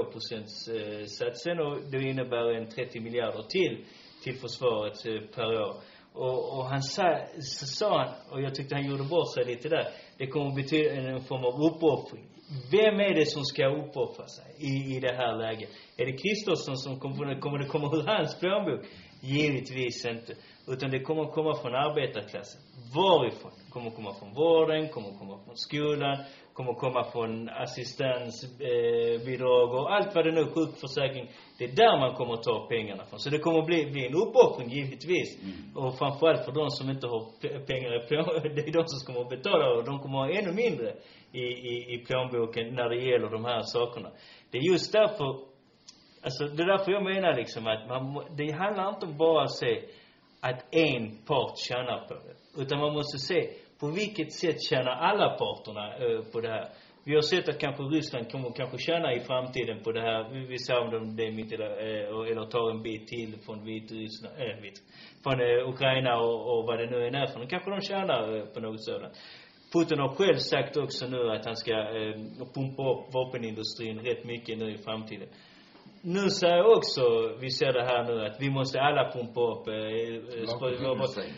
[1.08, 3.86] satsen och det innebär en 30 miljarder till
[4.23, 5.75] till försvaret eh, per år.
[6.13, 9.69] Och, och han sa, så sa han, och jag tyckte han gjorde bort sig lite
[9.69, 12.25] där, det kommer att betyda en form av uppoffring.
[12.71, 15.69] Vem är det som ska uppoffra sig i, i det här läget?
[15.97, 18.86] Är det Kristersson som kommer, kommer det komma ur hans plånbok?
[19.21, 20.34] Givetvis inte.
[20.67, 22.62] Utan det kommer komma från arbetarklassen.
[22.95, 23.51] Varifrån?
[23.69, 26.17] Kommer komma från vården, kommer komma från skolan,
[26.53, 31.31] kommer att komma från assistansbidrag eh, och allt vad det nu, sjukförsäkring.
[31.57, 33.19] Det är där man kommer att ta pengarna från.
[33.19, 35.39] Så det kommer att bli, bli en uppoffring givetvis.
[35.75, 39.05] Och framförallt för de som inte har pe- pengar i plånboken, det är de som
[39.07, 40.93] kommer att betala och de kommer att ha ännu mindre
[41.31, 44.09] i, i, i plånboken när det gäller de här sakerna.
[44.51, 45.53] Det är just därför
[46.25, 49.51] Alltså det är därför jag menar liksom att man, det handlar inte om bara att
[49.51, 49.83] se
[50.39, 52.61] att en part tjänar på det.
[52.61, 53.49] Utan man måste se
[53.83, 56.67] på vilket sätt tjänar alla parterna eh, på det här.
[57.03, 60.47] Vi har sett att kanske Ryssland kommer kanske tjäna i framtiden på det här.
[60.49, 64.35] Vi, ser om de det mitt eller, eh, eller tar en bit till från Vitryssland,
[64.37, 64.77] eh, vit,
[65.23, 67.49] från eh, Ukraina och, och vad det nu än är för något.
[67.49, 69.13] Kanske de tjänar eh, på något sådant.
[69.73, 72.15] Putin har själv sagt också nu att han ska eh,
[72.55, 75.27] pumpa upp vapenindustrin rätt mycket nu i framtiden.
[76.05, 77.01] Nu säger jag också,
[77.41, 80.45] vi ser det här nu, att vi måste alla pumpa upp eh, eh.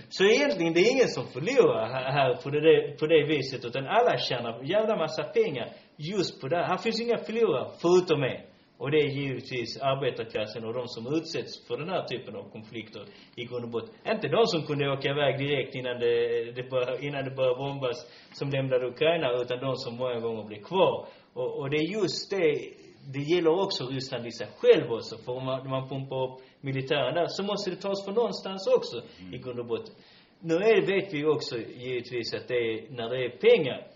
[0.10, 3.88] Så egentligen, det är ingen som förlorar här, här på, det, på det viset, utan
[3.88, 6.56] alla tjänar jävla massa pengar just på det.
[6.58, 6.63] här.
[6.63, 8.41] Här finns inga förlorare, förutom en.
[8.78, 13.04] Och det är givetvis arbetarklassen och de som utsätts för den här typen av konflikter
[13.36, 13.95] i grund och botten.
[14.13, 16.15] Inte de som kunde åka iväg direkt innan det,
[16.58, 17.97] det bör, innan det började bombas,
[18.34, 21.08] som lämnade Ukraina, utan de som många gånger blir kvar.
[21.34, 22.45] Och, och det är just det,
[23.13, 25.18] det gäller också Ryssland i sig själv också.
[25.18, 28.68] För om man, när man pumpar upp militären där, så måste det tas från någonstans
[28.78, 28.98] också,
[29.34, 29.94] i grund och botten.
[30.39, 33.88] Nu är, vet vi också givetvis att det är, när det är pengar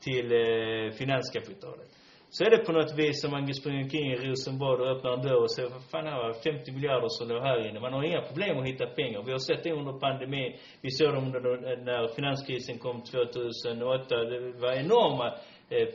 [0.00, 1.88] till eh, finanskapitalet.
[2.30, 5.22] Så är det på något vis som man springer omkring i Rosenbad och öppnar en
[5.22, 7.80] dörr och säger, vad fan har jag 50 miljarder som låg här inne.
[7.80, 9.22] Man har inga problem att hitta pengar.
[9.26, 10.52] Vi har sett det under pandemin.
[10.80, 14.16] Vi såg det under, de- när finanskrisen kom 2008.
[14.16, 15.34] Det var enorma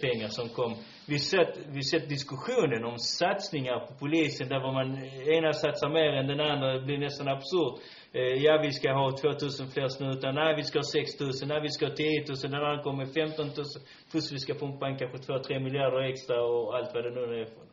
[0.03, 0.73] pengar som kom.
[1.07, 4.87] Vi sett, vi sett diskussionen om satsningar på polisen där var man
[5.37, 6.73] ena satsar mer än den andra.
[6.73, 7.75] Det blir nästan absurt.
[8.13, 10.31] Eh, ja, vi ska ha 2000 fler snutar.
[10.31, 11.47] Nej, vi ska ha 6000.
[11.47, 12.37] Nej, vi ska ha 10 000.
[12.41, 13.53] Den andra kommer med 15 000.
[14.11, 17.45] Plus vi ska pumpa in kanske 2-3 miljarder extra och allt vad det nu är
[17.45, 17.65] för.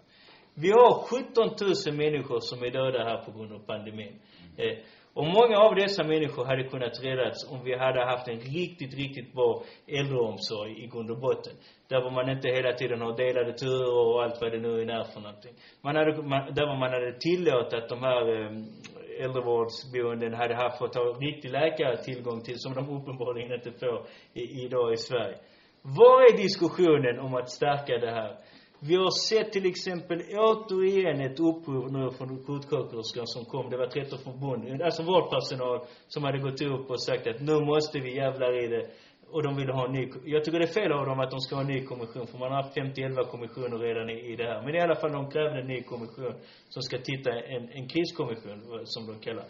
[0.54, 1.48] Vi har 17
[1.86, 4.14] 000 människor som är döda här på grund av pandemin.
[4.56, 4.78] Eh,
[5.16, 9.32] och många av dessa människor hade kunnat räddas om vi hade haft en riktigt, riktigt
[9.32, 11.52] bra äldreomsorg i grund och botten.
[11.88, 15.04] Där var man inte hela tiden har delade turer och allt vad det nu är
[15.04, 15.54] för någonting.
[15.82, 20.78] Man hade, man, där var man hade tillåtit att de här eh, äldrevårdsboenden hade haft
[20.78, 25.38] fått ha riktig läkare tillgång till, som de uppenbarligen inte får i, idag i Sverige.
[25.82, 28.36] Var är diskussionen om att stärka det här?
[28.80, 33.70] Vi har sett till exempel återigen ett uppror nu från sjuksköterskor som kom.
[33.70, 37.98] Det var 13 förbund, alltså vårdpersonal som hade gått upp och sagt att nu måste
[38.00, 38.86] vi jävlar i det.
[39.30, 41.40] Och de ville ha en ny, jag tycker det är fel av dem att de
[41.40, 44.44] ska ha en ny kommission, för man har haft 50-11 kommissioner redan i, i det
[44.44, 44.62] här.
[44.62, 46.34] Men i alla fall, de krävde en ny kommission
[46.68, 49.44] som ska titta, en, en kriskommission, som de kallar.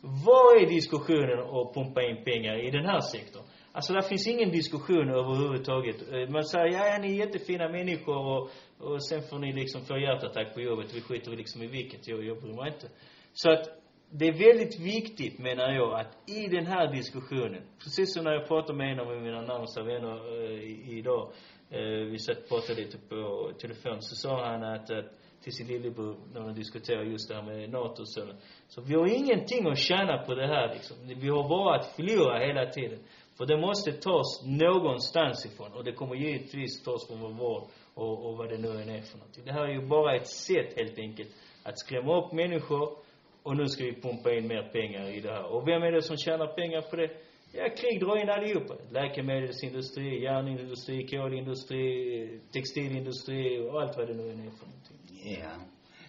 [0.00, 3.42] Vad är diskussionen att pumpa in pengar i den här sektorn?
[3.76, 5.96] Alltså, där finns ingen diskussion överhuvudtaget.
[6.12, 9.80] Eh, man säger, ja, ja, ni är jättefina människor och, och sen får ni liksom
[9.84, 10.94] få hjärtattack på jobbet.
[10.94, 12.88] Vi skiter liksom i vilket, jag, jag bryr mig inte.
[13.32, 13.64] Så att,
[14.10, 18.48] det är väldigt viktigt, menar jag, att i den här diskussionen, precis som när jag
[18.48, 21.32] pratade med en av mina närmsta vänner eh, i- idag,
[21.70, 25.04] eh, vi satt och pratade lite på telefon, så sa han att, att
[25.42, 28.20] till sin lillebror, när de diskuterar just det här med NATO och så.
[28.68, 30.96] Så vi har ingenting att tjäna på det här liksom.
[31.20, 32.98] Vi har bara att förlora hela tiden.
[33.36, 35.72] För det måste tas någonstans ifrån.
[35.72, 37.62] Och det kommer givetvis tas från vår vård
[37.94, 39.44] och, och vad det nu än är för någonting.
[39.44, 41.30] Det här är ju bara ett sätt helt enkelt
[41.62, 42.98] att skrämma upp människor
[43.42, 45.44] och nu ska vi pumpa in mer pengar i det här.
[45.44, 47.10] Och vem är det som tjänar pengar på det?
[47.52, 48.74] Ja, krig drar in allihopa.
[48.90, 54.98] Läkemedelsindustri, järnindustri, kolindustri, textilindustri och allt vad det nu än är för någonting.
[55.40, 55.50] Ja.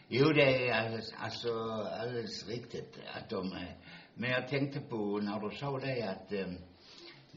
[0.10, 1.50] Jo, det är alldeles, alltså
[2.02, 3.52] alldeles riktigt att de,
[4.14, 6.48] men jag tänkte på när du sa det att eh,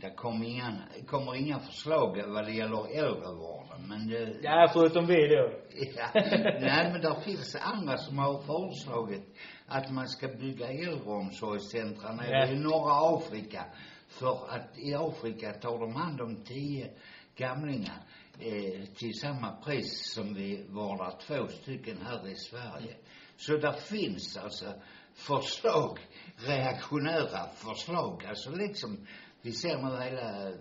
[0.01, 5.29] det kommer inga, kommer inga förslag vad det gäller äldrevården, men det, Ja, förutom vi
[5.29, 5.53] då.
[5.97, 6.11] Ja.
[6.61, 9.37] Nej, men det finns andra som har föreslagit
[9.67, 12.47] att man ska bygga äldreomsorgscentra nere Ja.
[12.47, 13.65] i norra Afrika.
[14.09, 16.91] För att i Afrika tar de hand om tio
[17.37, 18.03] gamlingar
[18.39, 22.97] eh, till samma pris som vi vårdar två stycken här i Sverige.
[23.37, 24.67] Så där finns alltså
[25.15, 25.99] förslag,
[26.37, 28.25] reaktionära förslag.
[28.29, 29.07] Alltså liksom,
[29.43, 30.53] vi ser nu hela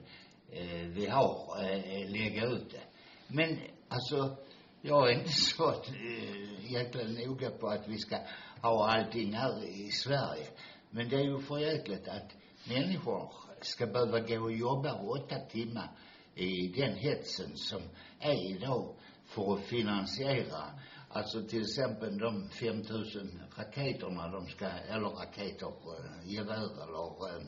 [0.53, 2.83] eh, vi har eh, lägga ut det.
[3.29, 4.37] Men alltså,
[4.83, 8.17] jag är inte så eh, jäkla noga på att vi ska
[8.63, 10.47] ha allting här i Sverige.
[10.91, 12.37] Men det är ju för jäkligt att
[12.69, 15.91] människor ska behöva gå och jobba åtta timmar
[16.35, 17.83] i den hetsen som
[18.21, 18.95] är idag
[19.27, 20.71] för att finansiera
[21.15, 27.43] Alltså till exempel de 5000 raketerna de ska, eller raketer, eh, gevär eller eh,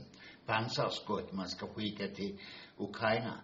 [0.46, 2.38] pansarskott man ska skicka till
[2.76, 3.40] Ukraina.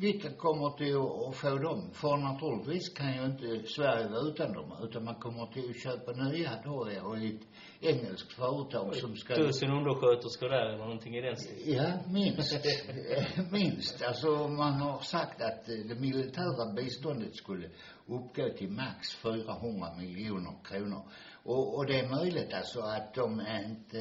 [0.00, 1.90] Vilka kommer till att- få dem?
[1.92, 6.12] För naturligtvis kan ju inte Sverige vara utan dem, utan man kommer till att köpa
[6.12, 7.40] nya då och ett
[7.80, 11.84] engelskt företag som ska Tusen undersköterskor där eller någonting i den stilen.
[11.84, 12.54] Ja, minst.
[12.54, 14.02] Eh, minst.
[14.02, 17.68] Alltså man har sagt att eh, det militära biståndet skulle
[18.06, 21.02] uppgå till max 400 miljoner kronor.
[21.44, 24.00] Och, och det är möjligt alltså att de inte,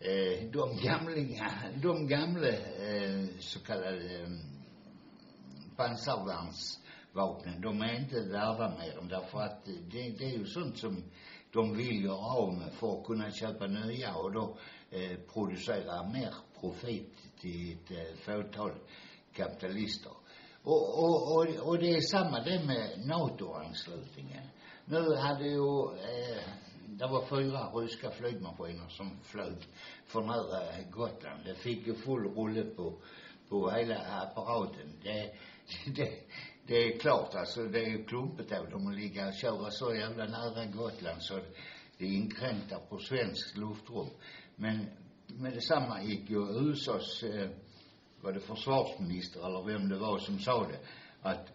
[0.00, 4.26] eh, de gamlingar, de gamla eh, så kallade
[5.76, 11.04] pansarvärnsvapnen, de är inte värda mer än därför att det, det är ju sånt som
[11.52, 14.56] de vill göra av med för att kunna köpa nya och då
[14.90, 18.72] eh, producera mer profit till ett eh, fåtal
[19.32, 20.12] kapitalister.
[20.62, 24.44] Och, och, och, och det är samma det med NATO-anslutningen.
[24.84, 26.42] Nu hade ju, eh,
[26.86, 29.56] det var fyra ryska flygmaskiner som flög
[30.06, 31.44] för nära Gotland.
[31.44, 32.98] Det fick ju full rulle på,
[33.48, 34.92] på hela apparaten.
[35.02, 35.34] Det,
[35.96, 36.10] det,
[36.66, 39.94] det är klart alltså, det är ju klumpigt av dem att ligga och köra så
[39.94, 41.40] jävla nära Gotland så
[41.98, 44.08] det inkräktar på svenskt luftrum.
[44.56, 44.86] Men
[45.26, 47.50] med detsamma gick ju USAs, eh,
[48.20, 50.78] var det försvarsminister eller vem det var som sa det,
[51.22, 51.52] att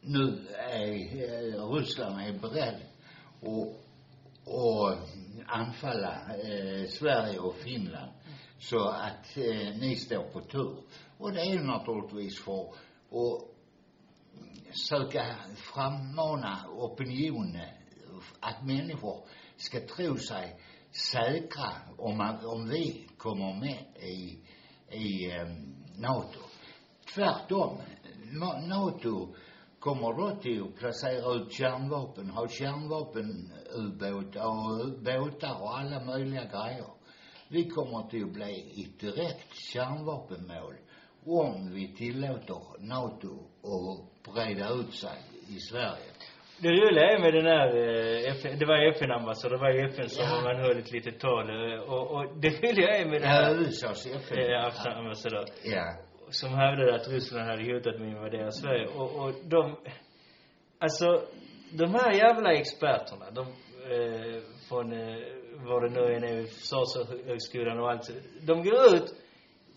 [0.00, 2.80] nu är eh, Ryssland är beredd
[3.42, 3.88] att
[4.50, 4.98] och
[5.46, 8.12] anfalla eh, Sverige och Finland
[8.58, 10.76] så att eh, ni står på tur.
[11.18, 12.74] Och det är ju naturligtvis för
[13.08, 13.54] och
[14.88, 17.58] söka frammana opinion
[18.40, 19.24] att människor
[19.56, 20.60] ska tro sig
[21.12, 24.38] säkra om, man, om vi kommer med i,
[24.90, 25.48] i eh,
[25.96, 26.40] NATO.
[27.14, 27.78] Tvärtom,
[28.68, 29.34] NATO
[29.78, 36.86] kommer då till att placera ut kärnvapen, ha kärnvapenubåtar och båtar och alla möjliga grejer.
[37.48, 40.74] Vi kommer till att bli ett direkt kärnvapenmål
[41.28, 43.32] om vi tillåter NATO
[43.72, 46.10] att breda ut sig i Sverige.
[46.60, 50.24] Det roliga är med den här, eh, FN, det var FN-ambassadör, det var FN som
[50.24, 50.40] Ja.
[50.44, 54.06] man höll ett litet tal eh, och, och det roliga är med Ja, här, USAs
[54.06, 54.38] FN.
[54.38, 55.84] eh, FN-ambassadör, Ja.
[56.30, 59.76] som hävdade att Ryssland hade hotat med att invadera Sverige och, och de,
[60.78, 61.22] alltså,
[61.72, 63.42] de här jävla experterna, de,
[63.94, 65.18] eh, från, eh,
[65.68, 68.10] vad det nu än är, Försvarshögskolan och allt,
[68.42, 69.14] de går ut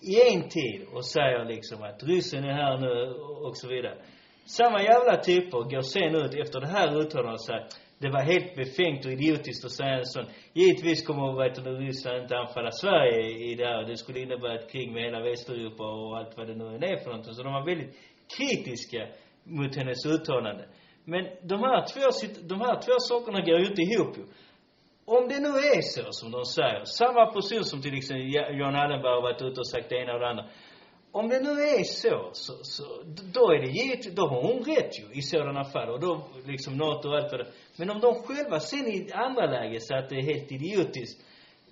[0.01, 3.13] i en tid och säger liksom att ryssen är här nu
[3.47, 3.97] och så vidare.
[4.45, 7.67] Samma jävla typer går sen ut efter det här uttalandet och säger
[8.01, 10.25] det var helt befängt och idiotiskt att säga en sån.
[10.53, 13.83] Givetvis kommer vet du, Ryssland inte anfalla Sverige i det här.
[13.83, 16.97] Det skulle innebära ett krig med hela Västeuropa och allt vad det nu än är
[16.97, 17.33] för någonting.
[17.33, 17.95] Så de var väldigt
[18.37, 19.07] kritiska
[19.43, 20.65] mot hennes uttalande.
[21.05, 22.05] Men de här två,
[22.47, 24.23] de här två sakerna går ju inte ihop ju.
[25.17, 28.75] Om det nu är så som de säger, samma person som till exempel Ja- Jan
[28.75, 30.45] Allenberg har varit ute och sagt det ena och det andra.
[31.11, 32.83] Om det nu är så, så, så
[33.33, 35.89] då är det givet, då har hon rätt ju i sådana fall.
[35.89, 39.45] Och då liksom NATO och allt vad det Men om de själva sen i andra
[39.45, 41.21] läget säger att det är helt idiotiskt.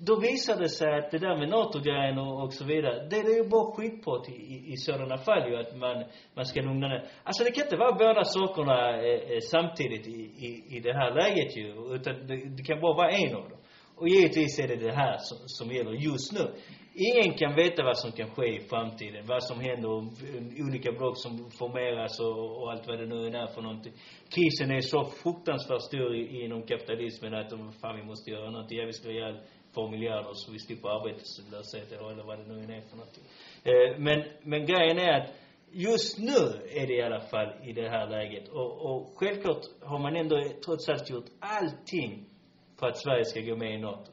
[0.02, 3.44] Då visar det sig att det där med NATO-grejen och, och så vidare, det är
[3.44, 6.04] ju bara skitprat i, i, i sådana fall ju att man,
[6.36, 7.04] man ska lugna ner.
[7.24, 11.12] Alltså det kan inte vara båda sakerna eh, eh, samtidigt i, i, i det här
[11.12, 11.96] läget ju.
[11.96, 13.60] Utan det, det kan bara vara en av dem.
[13.96, 16.46] Och givetvis är det det här som, som gäller just nu.
[16.94, 19.90] ingen kan veta vad som kan ske i framtiden, vad som händer,
[20.68, 23.94] olika block som formeras och, och allt vad det nu är för någonting.
[24.36, 28.78] Krisen är så fruktansvärt stor i, inom kapitalismen att de, fan vi måste göra någonting,
[28.78, 28.94] ja vi
[29.80, 33.24] ska miljarder så vi slipper arbetslöshet eller vad det nu är för någonting.
[33.64, 35.30] Eh, men, men grejen är att
[35.72, 36.42] just nu
[36.82, 38.50] är det i alla fall i det här läget.
[38.50, 42.26] Och, och självklart har man ändå trots allt gjort allting
[42.80, 44.12] för att Sverige ska gå med i NATO.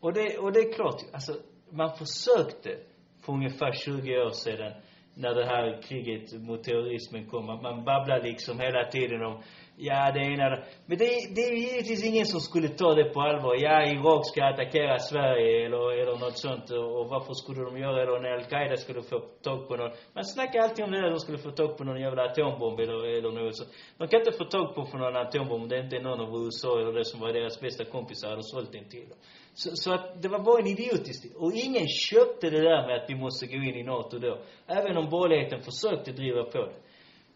[0.00, 1.32] Och det, och det är klart, alltså,
[1.70, 2.78] man försökte
[3.22, 4.72] för ungefär 20 år sedan,
[5.14, 9.42] när det här kriget mot terrorismen kom, att man babblar liksom hela tiden om
[9.82, 10.48] Ja, det ena
[10.86, 13.54] Men det, det är ju givetvis ingen som skulle ta det på allvar.
[13.66, 16.70] Ja, Irak ska attackera Sverige eller, eller något sånt.
[16.70, 18.20] Och varför skulle de göra det?
[18.20, 19.90] när Al-Qaida skulle få tag på någon.
[20.14, 22.98] Man snackar alltid om det där, de skulle få tag på någon jävla atombomb eller,
[23.18, 23.70] eller något sånt.
[23.98, 26.80] De kan inte få tag på för någon atombomb det är inte någon av USA
[26.80, 29.18] eller det som var deras bästa kompisar hade sålt den till dem.
[29.54, 33.10] Så, så att det var bara en idiotisk Och ingen köpte det där med att
[33.10, 34.38] vi måste gå in i NATO då.
[34.66, 36.89] Även om borgerligheten försökte driva på det.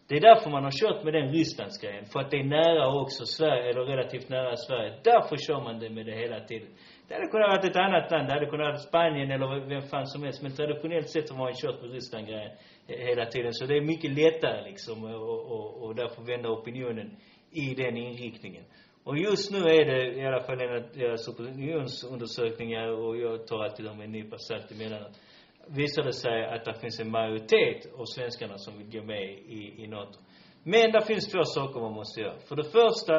[0.07, 2.05] Det är därför man har kört med den Rysslandsgrejen.
[2.05, 4.93] För att det är nära också Sverige, eller relativt nära Sverige.
[5.03, 6.67] Därför kör man det med det hela tiden.
[7.07, 8.27] Det hade kunnat varit ett annat land.
[8.27, 10.41] Det hade kunnat vara Spanien eller vem fan som helst.
[10.41, 12.51] Men traditionellt sett har man kört med Rysslandsgrejen
[12.87, 13.53] hela tiden.
[13.53, 17.17] Så det är mycket lättare liksom och, och, och därför vända opinionen
[17.51, 18.63] i den inriktningen.
[19.03, 23.63] Och just nu är det i alla fall en av deras opinionsundersökningar och jag tar
[23.63, 25.17] alltid dem med en nypa salt emellanåt
[25.67, 29.83] visar det sig att det finns en majoritet av svenskarna som vill gå med i,
[29.83, 30.19] i NATO.
[30.63, 32.39] Men det finns två saker man måste göra.
[32.47, 33.13] För det första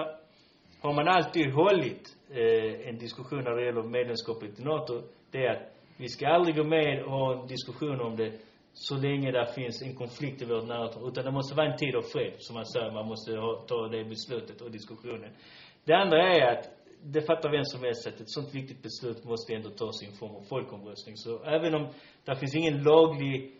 [0.82, 5.02] har man alltid hållit eh, en diskussion när det gäller medlemskapet i NATO.
[5.30, 8.32] Det är att vi ska aldrig gå med och ha en diskussion om det
[8.72, 11.08] så länge det finns en konflikt i vårt närområde.
[11.08, 12.90] Utan det måste vara en tid av fred, som man säger.
[12.90, 15.30] Man måste ha, ta det beslutet och diskussionen.
[15.84, 16.64] Det andra är att
[17.02, 20.12] det fattar vem som helst att ett sånt viktigt beslut måste ändå tas i en
[20.12, 21.16] form av folkomröstning.
[21.16, 21.88] Så även om
[22.24, 23.52] det finns ingen laglig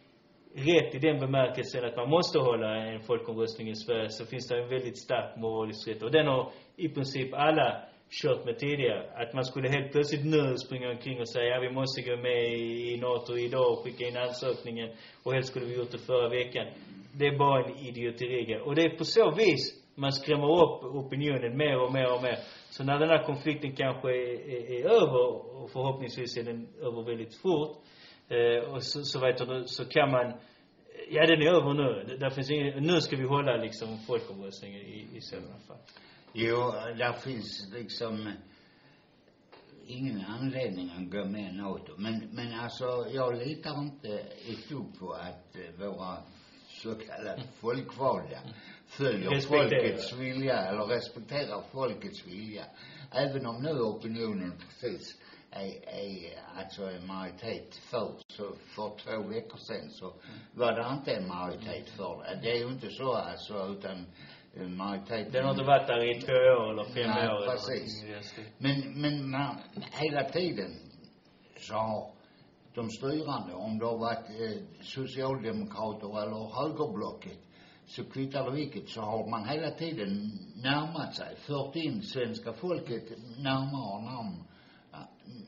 [0.55, 4.59] rätt i den bemärkelsen att man måste hålla en folkomröstning i Sverige, så finns det
[4.63, 6.03] en väldigt stark moralisk rätt.
[6.03, 9.11] Och den har i princip alla kört med tidigare.
[9.15, 12.53] Att man skulle helt plötsligt nu springa omkring och säga, ja vi måste gå med
[12.59, 14.89] i NATO idag och skicka in ansökningen
[15.23, 16.67] och helst skulle vi gjort det förra veckan.
[17.13, 18.61] Det är bara en idioteri.
[18.65, 22.39] Och det är på så vis man skrämmer upp opinionen mer och mer och mer.
[22.71, 27.03] Så när den här konflikten kanske är, är, är över, och förhoppningsvis är den över
[27.03, 27.77] väldigt fort,
[28.29, 30.33] eh, och så, så vet du, så kan man,
[31.11, 32.17] ja den är över nu.
[32.17, 35.79] Där finns ingen, nu ska vi hålla liksom folkomröstning i, i sådana fall.
[36.33, 38.33] Jo, där finns liksom
[39.87, 41.93] ingen anledning att gå med i NATO.
[41.97, 46.17] Men, men alltså, jag litar inte ett dugg på att våra
[46.69, 48.39] så kallade folkvalda
[48.87, 49.63] följer Respekterar.
[49.71, 52.65] folkets vilja eller respekterar folkets vilja.
[53.13, 55.19] Även om nu opinionen precis
[55.51, 60.15] är, är alltså en majoritet för, så för två veckor sedan så
[60.55, 62.39] var det inte en majoritet för det.
[62.43, 64.07] Det är ju inte så alltså, utan
[64.77, 65.33] majoriteten.
[65.33, 68.03] Den har inte varit där i två år eller fem Nej, år precis.
[68.03, 68.47] eller.
[68.59, 69.57] Men, men man,
[69.93, 70.71] hela tiden
[71.59, 72.11] så har
[72.75, 77.39] de styrande, om det har varit eh, socialdemokrater eller högerblocket,
[77.87, 83.11] så kvittar det vilket, så har man hela tiden närmat sig, fört in svenska folket
[83.39, 84.47] närmare och närmare,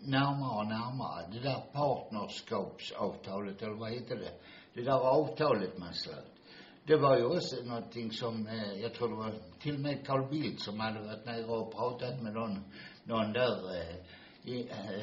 [0.05, 1.25] närmare och närmare.
[1.33, 4.33] Det där partnerskapsavtalet, eller vad heter det?
[4.75, 6.39] Det där avtalet man slöt.
[6.87, 10.31] Det var ju också någonting som, eh, jag tror det var till och med Carl
[10.31, 12.65] Bildt som hade varit nere och pratat med någon,
[13.05, 13.97] någon där, eh,
[14.53, 15.03] i, eh,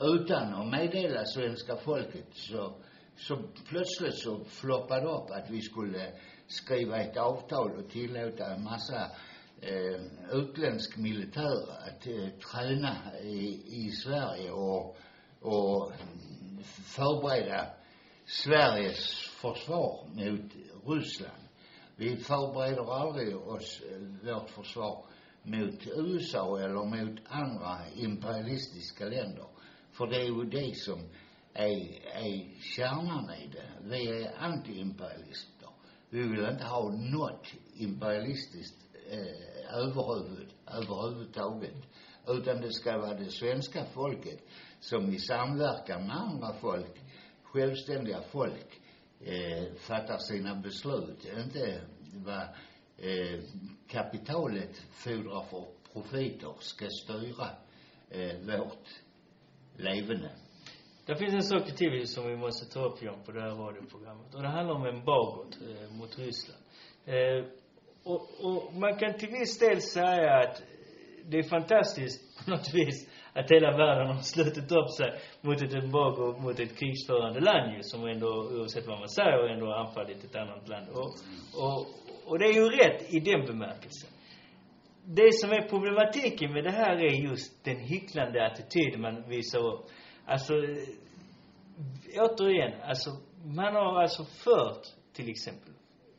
[0.00, 2.74] utan att meddela svenska folket så,
[3.16, 3.36] så
[3.68, 6.12] plötsligt så floppade det upp att vi skulle
[6.48, 9.10] skriva ett avtal och tillåta en massa
[9.60, 10.00] eh,
[10.32, 14.96] utländsk militär att eh, träna i, i Sverige och,
[15.40, 15.92] och
[16.64, 17.66] förbereda
[18.26, 20.52] Sveriges försvar mot
[20.86, 21.42] Ryssland.
[21.96, 25.04] Vi förbereder aldrig oss, eh, vårt försvar
[25.42, 29.46] mot USA eller mot andra imperialistiska länder.
[29.92, 31.00] För det är ju det som
[31.54, 33.68] är, är kärnan i det.
[33.80, 35.55] Vi är antiimperialister.
[36.10, 38.76] Vi vill inte ha något imperialistiskt
[39.10, 41.74] eh, överhuvud, överhuvudtaget.
[42.28, 44.40] Utan det ska vara det svenska folket
[44.80, 47.00] som i samverkan med andra folk,
[47.42, 48.80] självständiga folk,
[49.20, 51.24] eh, fattar sina beslut.
[51.38, 51.80] Inte
[52.14, 52.42] vad
[52.98, 53.40] eh,
[53.88, 57.48] kapitalet fordrar för profiter ska styra
[58.10, 58.88] eh, vårt
[59.76, 60.30] leverne.
[61.06, 64.34] Det finns en sak till som vi måste ta upp John på det här radioprogrammet.
[64.34, 66.62] Och det handlar om embargot eh, mot Ryssland.
[67.04, 67.44] Eh,
[68.04, 70.62] och, och man kan till viss del säga att
[71.24, 75.74] det är fantastiskt på något vis att hela världen har slutit upp sig mot ett
[75.74, 80.36] embargo, mot ett krigsförande land ju, som ändå, oavsett vad man säger, ändå anfallit ett
[80.36, 80.88] annat land.
[80.88, 81.10] Och,
[81.62, 81.86] och,
[82.26, 84.10] och det är ju rätt i den bemärkelsen.
[85.04, 89.86] Det som är problematiken med det här är just den hycklande attityden man visar upp.
[90.26, 90.54] Alltså,
[92.18, 93.10] återigen, alltså,
[93.44, 95.72] man har alltså fört, till exempel,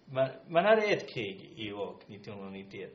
[0.06, 2.90] man, man hade ett krig i Irak 1991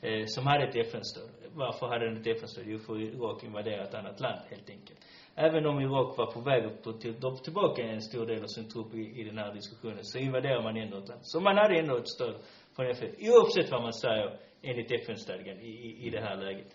[0.00, 1.30] eh, som hade ett FN-stöd.
[1.54, 2.64] Varför hade den ett FN-stöd?
[2.66, 4.98] Jo, för Irak invaderade ett annat land, helt enkelt.
[5.34, 8.68] Även om Irak var på väg att till, dra tillbaka en stor del av sin
[8.68, 11.20] trupp i, i den här diskussionen, så invaderade man ändå ett land.
[11.24, 12.34] Så man hade ändå ett stöd
[12.76, 16.66] från FN, oavsett vad man säger enligt FN-stadgan i, i, i det här läget.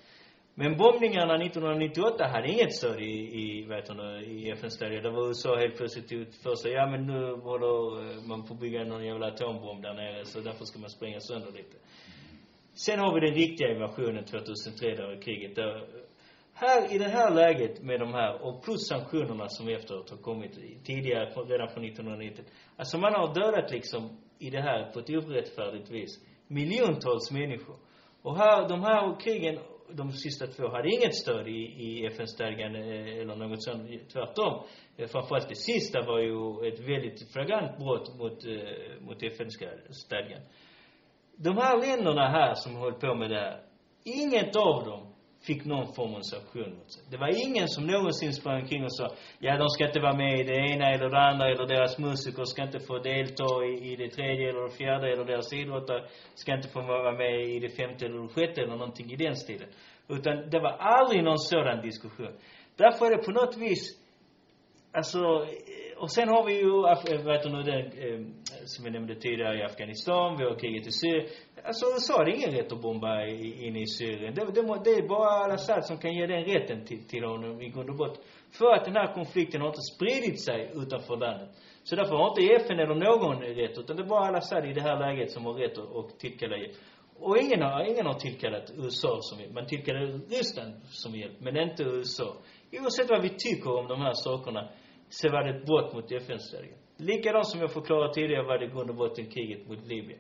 [0.62, 5.04] Men bombningarna 1998 hade inget stöd i, i, vet du, i FN-stadgan.
[5.04, 8.54] Det var USA helt plötsligt ut för sig, ja men nu håller eh, man på
[8.54, 11.78] att bygga någon jävla atombomb där nere, så därför ska man spränga sönder lite.
[12.74, 15.56] Sen har vi den riktiga invasionen 2003, där kriget.
[15.56, 15.88] Där,
[16.54, 20.54] här, i det här läget med de här, och plus sanktionerna som efteråt har kommit
[20.86, 22.46] tidigare, redan från 1990.
[22.78, 27.76] Alltså man har dödat liksom i det här på ett orättfärdigt vis miljontals människor.
[28.22, 29.60] Och här, de här krigen,
[29.94, 34.10] de sista två, hade inget stöd i, i FN-stadgan eh, eller något sånt.
[34.14, 34.64] Tvärtom.
[34.98, 40.42] Eh, framförallt det sista var ju ett väldigt flagrant brott mot, eh, mot FN-stadgan.
[41.36, 43.62] De här länderna här som höll på med det här,
[44.04, 45.11] inget av dem
[45.48, 47.04] fick någon form av sanktion mot sig.
[47.12, 49.08] Det var ingen som någonsin sprang omkring och sa,
[49.40, 52.44] ja de ska inte vara med i det ena eller det andra, eller deras musiker
[52.44, 56.04] ska inte få delta i, i det tredje eller det fjärde, eller deras idrottare
[56.36, 59.36] ska inte få vara med i det femte eller det sjätte, eller någonting i den
[59.36, 59.70] stilen.
[60.08, 62.34] Utan det var aldrig någon sådan diskussion.
[62.76, 63.84] Därför är det på något vis,
[64.92, 65.20] alltså,
[65.98, 66.72] och sen har vi ju,
[67.26, 68.28] vad heter nu, den, eh,
[68.66, 71.28] som jag nämnde tidigare, i Afghanistan, vi har kriget i Syrien.
[71.64, 73.26] Alltså USA har ingen rätt att bomba
[73.66, 74.34] inne i Syrien.
[74.36, 77.70] Det, det, det är bara al-Assad som kan ge den rätten till, till honom i
[77.70, 78.24] grund och botten.
[78.52, 81.50] För att den här konflikten har inte spridit sig utanför landet.
[81.84, 84.82] Så därför har inte FN eller någon rätt, utan det är bara al-Assad i det
[84.82, 86.76] här läget som har rätt att, att tillkalla hjälp.
[87.20, 89.54] Och ingen har, ingen har tillkallat USA som hjälp.
[89.54, 92.38] Man tillkallade Ryssland som hjälp, men inte USA.
[92.72, 94.70] Oavsett vad vi tycker om de här sakerna,
[95.10, 96.81] så var det ett brott mot FN-stadgan.
[97.02, 100.20] Likadant som jag förklarade tidigare var det grund och botten kriget mot Libyen.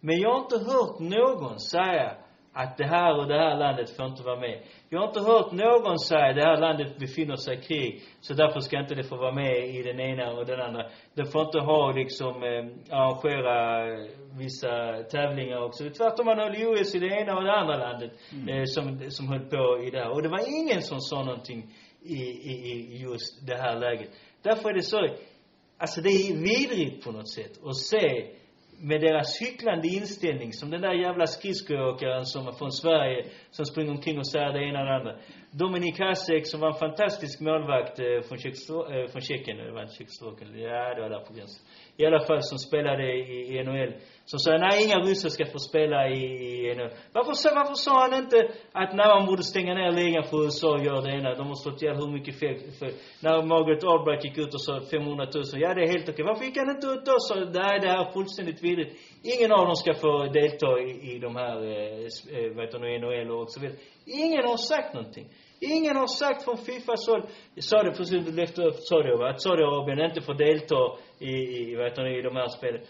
[0.00, 2.16] Men jag har inte hört någon säga
[2.52, 4.62] att det här och det här landet får inte vara med.
[4.88, 8.34] Jag har inte hört någon säga att det här landet befinner sig i krig, så
[8.34, 10.82] därför ska inte det få vara med i den ena och den andra.
[11.14, 12.64] Det får inte ha liksom, eh,
[12.98, 13.86] arrangera
[14.38, 15.90] vissa tävlingar också.
[15.90, 18.12] Tvärtom, man höll US i det ena och det andra landet,
[18.48, 20.10] eh, som, som höll på i det här.
[20.10, 22.54] Och det var ingen som sa någonting i, i,
[22.94, 24.10] i just det här läget.
[24.42, 25.08] Därför är det så,
[25.78, 28.32] alltså det är vidrigt på något sätt att se
[28.80, 33.90] med deras hycklande inställning, som den där jävla skridskoåkaren som var från Sverige, som springer
[33.90, 35.16] omkring och säger det ena och det andra.
[35.50, 39.82] Dominik Hasek, som var en fantastisk målvakt eh, från, Tjeckoslo- eh, från Tjeckien, det var
[39.82, 41.62] inte Tjeckoslovakien, ja, det var där på gränsen.
[41.98, 43.92] I alla fall som spelade i, i NHL.
[44.24, 46.22] Som sa, nej, inga ryssar ska få spela i,
[46.70, 46.92] i NHL.
[47.12, 48.38] Varför, sa- varför sa han inte
[48.72, 51.34] att när man borde stänga ner ligan för USA och göra det ena?
[51.34, 52.88] De har slått ihjäl hur mycket fel, för,
[53.24, 56.24] när Margaret Albright gick ut och sa 500 000, ja det är helt okej.
[56.24, 58.92] Varför gick han inte ut då och sa, nej det här är fullständigt vidrigt.
[59.32, 61.98] Ingen av dem ska få delta i, i de här, eh,
[62.36, 63.78] eh vad heter det, NHL och så vidare.
[64.24, 65.28] Ingen har sagt någonting.
[65.60, 67.22] Ingen har sagt från Fifas håll,
[67.60, 70.80] sa det precis efter Saudi, va, att Saudiarabien inte får delta
[71.18, 72.80] i, i, heter det, i de här spelen.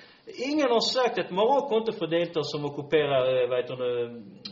[0.51, 3.93] Ingen har sagt att Marocko inte får delta som ockuperar, eh, vad heter det,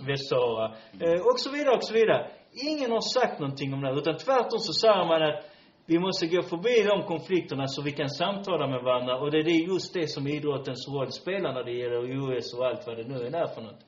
[0.09, 0.67] Västsahara.
[1.05, 2.31] Eh, och så vidare, och så vidare.
[2.71, 5.45] Ingen har sagt någonting om det, utan tvärtom så säger man att
[5.87, 9.19] vi måste gå förbi de konflikterna så vi kan samtala med varandra.
[9.19, 12.87] Och det är just det som idrottens roll spelar när det gäller US och allt
[12.87, 13.81] vad det nu är där för något.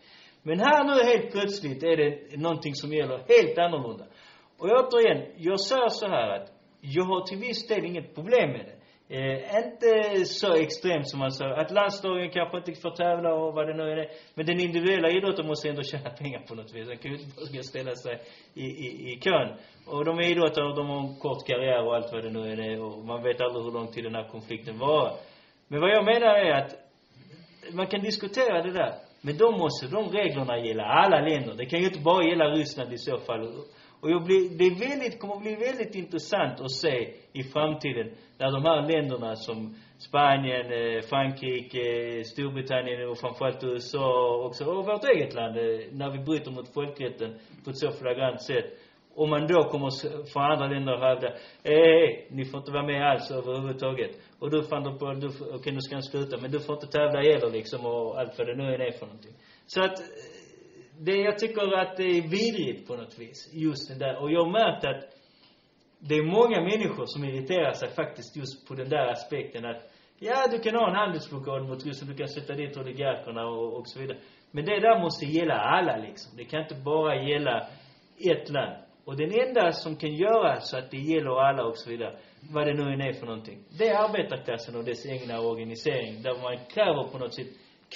[0.46, 4.04] Men här nu helt plötsligt är det någonting som gäller helt annorlunda.
[4.58, 6.48] Och återigen, jag säger så här att
[6.80, 8.76] jag har till viss del inget problem med det.
[9.16, 13.66] Eh, inte så extremt som man säger, att landslagen kanske inte får tävla och vad
[13.68, 14.08] det nu är.
[14.34, 16.88] Men den individuella idrotten måste ändå tjäna pengar på något vis.
[16.88, 18.20] Den kan ju inte bara ställa sig
[18.54, 19.48] i, i, i kön.
[19.86, 22.42] Och de är idrottare och de har en kort karriär och allt vad det nu
[22.52, 22.82] är.
[22.84, 25.12] Och man vet aldrig hur lång tid den här konflikten varar.
[25.68, 26.72] Men vad jag menar är att
[27.72, 29.05] man kan diskutera det där.
[29.20, 31.54] Men då måste de reglerna gälla alla länder.
[31.54, 33.42] Det kan ju inte bara gälla Ryssland i så fall.
[34.00, 38.10] Och jag blir, det är väldigt, kommer att bli väldigt intressant att se i framtiden
[38.38, 41.84] när de här länderna som Spanien, eh, Frankrike,
[42.24, 44.08] Storbritannien och framförallt USA
[44.46, 48.42] också, och vårt eget land, eh, när vi bryter mot folkrätten på ett så flagrant
[48.42, 48.64] sätt.
[49.16, 49.90] Om man då kommer
[50.32, 51.28] från andra länder och hävda,
[51.62, 54.10] eh, ni får inte vara med alls överhuvudtaget.
[54.40, 56.74] Och du fann du på, du, får- okej nu ska han sluta, men du får
[56.74, 59.34] inte tävla heller liksom och allt vad det nu än är för någonting.
[59.66, 59.96] Så att,
[60.98, 64.22] det, jag tycker att det är vidrigt på något vis, just det där.
[64.22, 65.02] Och jag har märkt att
[65.98, 69.82] det är många människor som irriterar sig faktiskt just på den där aspekten att
[70.18, 73.88] Ja, du kan ha en handelsblockad mot Ryssland, du kan sätta dit oligarkerna och, och
[73.88, 74.18] så vidare.
[74.50, 76.36] Men det där måste gälla alla liksom.
[76.36, 77.66] Det kan inte bara gälla
[78.30, 78.76] ett land.
[79.06, 82.18] Och den enda som kan göra så att det gäller alla och så vidare,
[82.50, 86.22] vad det nu än är för någonting, det är arbetarklassen och dess egna organisering.
[86.22, 87.46] Där man kräver på något sätt,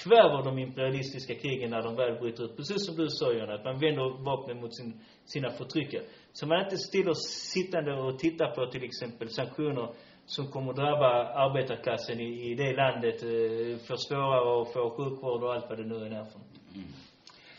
[0.05, 2.57] kväver de imperialistiska krigen när de väl bryter ut.
[2.57, 6.03] Precis som du sa John, att man vänder vapnen mot sin, sina förtryckare.
[6.33, 7.15] Så man inte stiller
[7.55, 9.95] sittande och tittar på till exempel sanktioner
[10.27, 11.11] som kommer drabba
[11.45, 16.07] arbetarklassen i, i det landet, eh, försvårar att få sjukvård och allt vad det nu
[16.07, 16.75] än är för något.
[16.75, 16.89] Mm.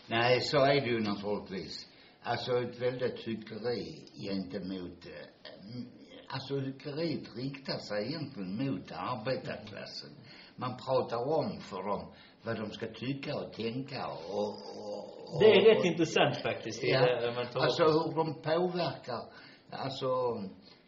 [0.06, 1.91] Nej, så är det ju naturligtvis.
[2.24, 5.88] Alltså ett väldigt hyckleri gentemot, eh, mm,
[6.28, 10.10] alltså hyckleriet riktar sig egentligen mot arbetarklassen.
[10.56, 12.12] Man pratar om för dem
[12.44, 16.80] vad de ska tycka och tänka och, och, och Det är rätt och, intressant faktiskt,
[16.80, 17.64] det Ja, där man tar upp.
[17.64, 19.22] alltså hur de påverkar,
[19.70, 20.06] alltså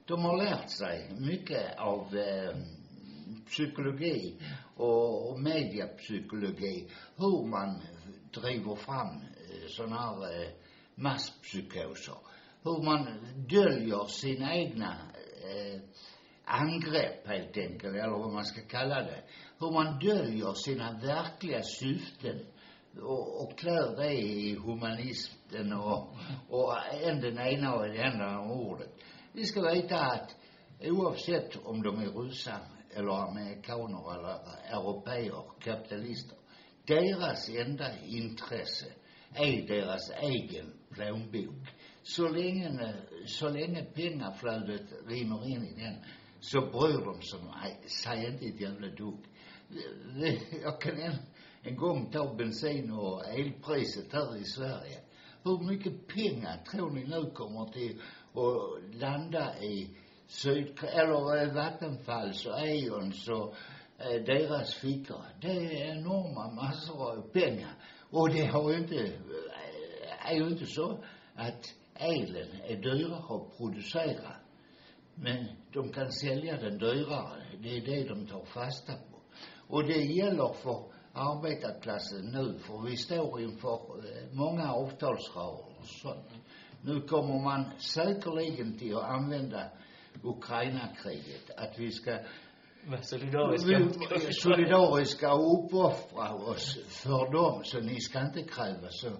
[0.07, 2.57] de har lärt sig mycket av eh,
[3.47, 4.37] psykologi
[4.77, 7.83] och, och mediapsykologi, hur man
[8.35, 10.49] driver fram eh, sådana här eh,
[10.95, 12.17] masspsykoser.
[12.63, 13.07] Hur man
[13.49, 14.97] döljer sina egna
[15.43, 15.81] eh,
[16.45, 19.23] angrepp helt enkelt, eller vad man ska kalla det.
[19.59, 22.47] Hur man döljer sina verkliga syften
[23.03, 26.17] och, och klär det i humanismen och,
[26.49, 28.95] och än den ena och den andra ordet.
[29.33, 30.37] Vi ska veta att
[30.81, 32.61] oavsett om de är ryssar
[32.95, 34.39] eller amerikaner eller
[34.79, 36.39] europeer, kapitalister,
[36.87, 38.87] deras enda intresse
[39.35, 41.69] är deras egen plånbok.
[42.03, 42.95] Så länge,
[43.27, 45.95] så länge pengaflödet rinner in i den
[46.41, 47.41] så bryr de sig,
[47.87, 49.19] sig inte ett jävla dugg.
[50.63, 51.17] Jag kan en,
[51.63, 54.99] en gång ta bensin och elpriset här i Sverige.
[55.43, 58.01] Hur mycket pengar tror ni nu kommer till
[58.35, 63.55] att landa i Syd, eller eh, Vattenfalls och Eons och
[63.99, 65.25] eh, deras fickor?
[65.41, 67.75] Det är enorma massor av pengar.
[68.11, 69.13] Och det har ju inte,
[70.25, 71.05] är ju inte så
[71.35, 74.37] att elen är dyrare att producera.
[75.15, 77.43] Men de kan sälja den dyrare.
[77.63, 79.19] Det är det de tar fasta på.
[79.69, 86.23] Och det gäller för arbetarklassen nu, för vi står inför eh, många avtalsrörelser.
[86.83, 89.71] Nu kommer man säkerligen till att använda
[90.23, 92.19] Ukraina-kriget, att vi ska
[92.87, 93.69] Vara solidariska.
[93.69, 99.11] vi- solidariska och uppoffra oss för dem, så ni ska inte kräva så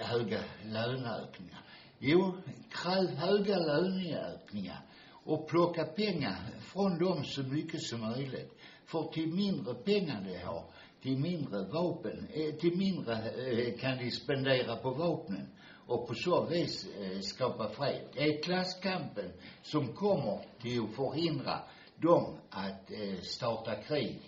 [0.00, 1.60] höga löneökningar.
[1.98, 2.36] Jo,
[2.70, 4.80] kräv höga löneökningar
[5.24, 8.58] och plocka pengar från dem så mycket som möjligt.
[8.84, 10.64] För till mindre pengar de har,
[11.02, 15.48] till mindre vapen, eh, till mindre eh, kan de spendera på vapnen
[15.86, 18.02] och på så vis eh, skapa fred.
[18.14, 21.60] Det är klasskampen som kommer till att förhindra
[21.96, 22.90] dem att
[23.22, 24.20] starta krig.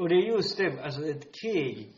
[0.00, 1.92] Och det är just det, alltså ett krig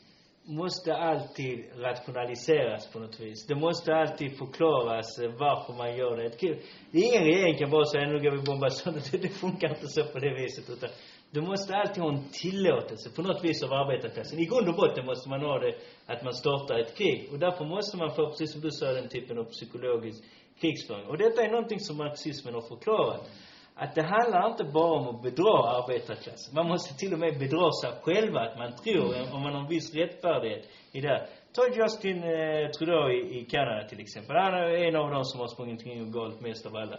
[0.45, 3.47] måste alltid rationaliseras på något vis.
[3.47, 6.57] Det måste alltid förklaras eh, varför man gör det.
[6.90, 9.03] Det är ingen regering kan bara säga nu går vi bomba sönder.
[9.12, 10.90] Det, det funkar inte så på det viset utan
[11.30, 14.38] du måste alltid ha en tillåtelse på något vis av arbetarklassen.
[14.38, 15.74] I grund och botten måste man ha det
[16.07, 17.28] att man startar ett krig.
[17.32, 20.24] Och därför måste man få, precis som du sa, den typen av psykologisk
[20.61, 21.07] krigsföring.
[21.07, 23.30] Och detta är någonting som marxismen har förklarat.
[23.76, 26.54] Att det handlar inte bara om att bedra arbetarklassen.
[26.54, 29.68] Man måste till och med bedra sig själva, att man tror, om man har en
[29.68, 31.28] viss rättfärdighet i det.
[31.54, 34.36] Ta Justin eh, Trudeau i, i Kanada till exempel.
[34.36, 36.98] Han är en av dem som har sprungit kring och galet mest av alla.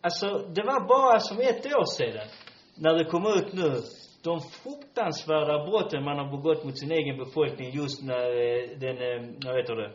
[0.00, 2.28] Alltså, det var bara som ett år sedan,
[2.76, 3.70] när det kom ut nu,
[4.22, 9.20] de fruktansvärda brotten man har begått mot sin egen befolkning just när eh, den, eh,
[9.44, 9.90] vad heter det,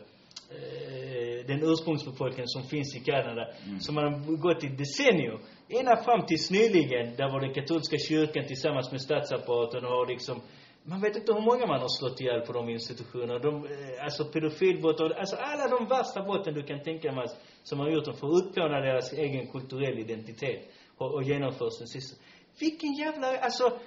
[0.56, 1.13] eh,
[1.46, 3.46] den ursprungsbefolkningen som finns i Kanada,
[3.80, 5.38] som man har begått i decennier.
[5.68, 10.40] Ända fram tills nyligen, där var den katolska kyrkan tillsammans med statsapparaten och har liksom
[10.86, 13.38] man vet inte hur många man har slått ihjäl på de institutionerna.
[13.38, 17.26] De, eh, alltså pedofilbrott och, alltså alla de värsta brotten du kan tänka dig
[17.62, 20.60] som har gjort dem för att utplåna deras egen kulturell identitet
[20.98, 22.16] och, och genomförs den sista.
[22.60, 23.78] Vilken jävla, alltså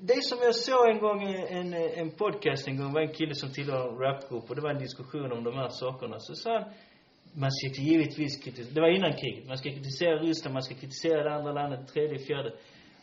[0.00, 3.00] det är som jag såg en gång i en, en podcast en gång, det var
[3.00, 6.16] en kille som tillhör en rapgrupp och det var en diskussion om de här sakerna.
[6.18, 6.64] Så sa han,
[7.34, 11.22] man ska givetvis kritisera, det var innan kriget, man ska kritisera Ryssland, man ska kritisera
[11.22, 12.52] det andra landet, tredje, fjärde.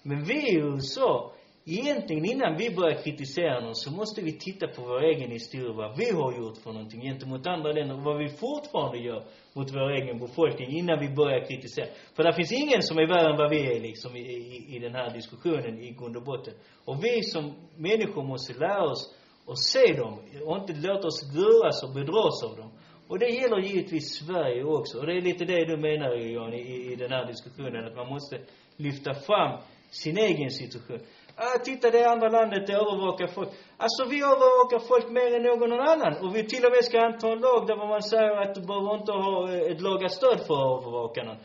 [0.03, 1.33] Men vi i USA,
[1.65, 5.97] egentligen innan vi börjar kritisera någon så måste vi titta på vår egen historia, vad
[5.97, 9.91] vi har gjort för någonting gentemot andra länder och vad vi fortfarande gör mot vår
[9.91, 11.87] egen befolkning innan vi börjar kritisera.
[12.15, 14.79] För det finns ingen som är värre än vad vi är liksom i, i, i
[14.79, 16.53] den här diskussionen i grund och botten.
[16.85, 21.83] Och vi som människor måste lära oss och se dem och inte låta oss luras
[21.83, 22.71] och bedras av dem.
[23.07, 24.99] Och det gäller givetvis Sverige också.
[24.99, 28.07] Och det är lite det du menar Jan i, i den här diskussionen, att man
[28.07, 28.39] måste
[28.77, 30.99] lyfta fram sin egen situation.
[31.41, 33.49] Ah, titta det andra landet, det övervakar folk.
[33.77, 36.13] Alltså vi övervakar folk mer än någon annan.
[36.23, 38.95] Och vi till och med ska anta en lag där man säger att du behöver
[38.99, 41.37] inte ha eh, ett laga stöd för att övervaka någon.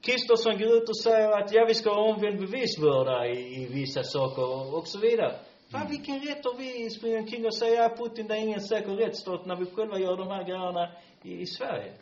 [0.00, 4.02] Kristersson går ut och säger att ja, vi ska ha omvänd bevisbörda i, i vissa
[4.02, 5.34] saker och, och så vidare.
[5.72, 8.92] Fan, vilken rätt har vi springer omkring och säger att Putin det är ingen säker
[8.92, 10.88] rättsstat när vi själva gör de här grejerna
[11.22, 11.92] i, i Sverige?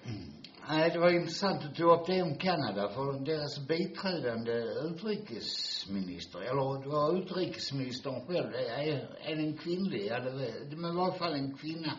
[0.73, 4.53] Nej, det var intressant att du tog upp det om Kanada, för deras biträdande
[4.89, 10.97] utrikesminister, eller det var utrikesministern själv, är, är en kvinnlig, ja det var, men i
[10.97, 11.93] varje fall en kvinna.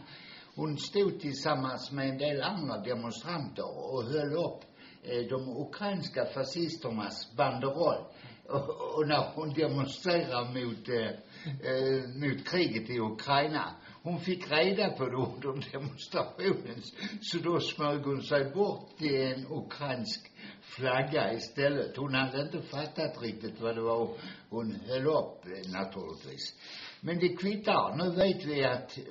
[0.56, 4.62] Hon stod tillsammans med en del andra demonstranter och höll upp
[5.04, 8.06] eh, de ukrainska fascisternas banderoll.
[8.50, 11.12] Och, och när hon demonstrerar mot, eh,
[11.72, 13.66] eh, mot kriget i Ukraina,
[14.04, 16.82] hon fick reda på det under demonstrationen,
[17.22, 20.32] så då smög hon sig bort till en ukrainsk
[20.62, 21.98] flagga istället.
[21.98, 24.10] Hon hade inte fattat riktigt vad det var
[24.50, 26.56] hon höll upp, eh, naturligtvis.
[27.02, 27.96] Men det kvittar.
[27.96, 29.04] Nu vet vi att, eh,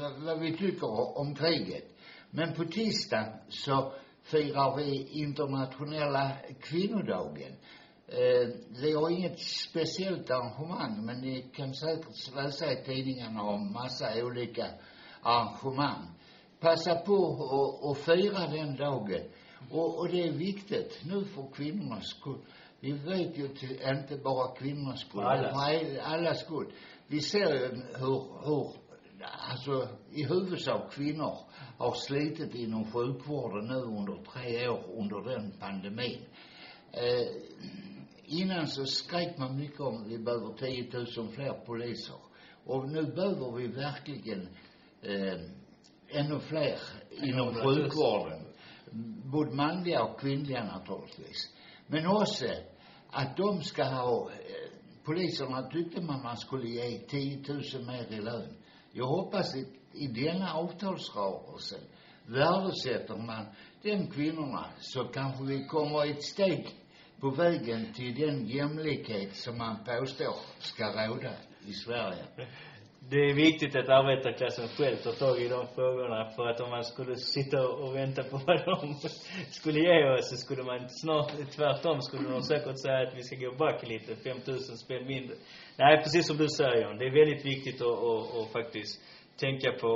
[0.00, 1.84] vad, vad vi tycker om kriget.
[2.30, 3.92] Men på tisdag så
[4.22, 7.52] firar vi internationella kvinnodagen.
[8.10, 8.48] Eh,
[8.82, 14.66] vi har inget speciellt arrangemang, men ni kan säkert läsa i tidningarna om massa olika
[15.22, 16.06] arrangemang.
[16.60, 17.14] Passa på
[17.82, 19.22] och, fira den dagen.
[19.70, 22.38] Och, och det är viktigt nu för kvinnornas skull.
[22.80, 26.72] Vi vet ju till, inte bara kvinnornas skull, För nej, allas skull.
[27.06, 28.72] Vi ser ju hur, hur,
[29.50, 31.38] alltså i huvudsak kvinnor
[31.78, 36.22] har slitit inom sjukvården nu under tre år under den pandemin.
[36.92, 37.47] Eh,
[38.28, 42.16] innan så skrek man mycket om vi behöver 10 000 fler poliser.
[42.64, 44.48] Och nu behöver vi verkligen
[45.02, 45.40] eh,
[46.08, 46.78] ännu fler
[47.10, 47.74] inom 100 000.
[47.74, 48.42] sjukvården.
[49.24, 51.54] Både manliga och kvinnliga naturligtvis.
[51.86, 52.46] Men också
[53.10, 54.70] att de ska ha, eh,
[55.04, 58.54] poliserna tyckte man man skulle ge 10 000 mer i lön.
[58.92, 61.76] Jag hoppas att i denna avtalsrörelse
[62.26, 63.46] värdesätter man
[63.82, 66.68] den kvinnorna så kanske vi kommer ett steg
[67.20, 71.32] på vägen till den jämlikhet som man påstår ska råda
[71.66, 72.24] i Sverige.
[73.10, 76.30] Det är viktigt att arbetarklassen själv tar tag i de frågorna.
[76.36, 78.94] För att om man skulle sitta och vänta på vad de
[79.50, 83.36] skulle ge oss så skulle man snart, tvärtom skulle de säkert säga att vi ska
[83.36, 85.36] gå back lite, 5 000 spänn mindre.
[85.76, 89.00] Nej, precis som du säger John, Det är väldigt viktigt att, att, att faktiskt
[89.40, 89.88] tänka på,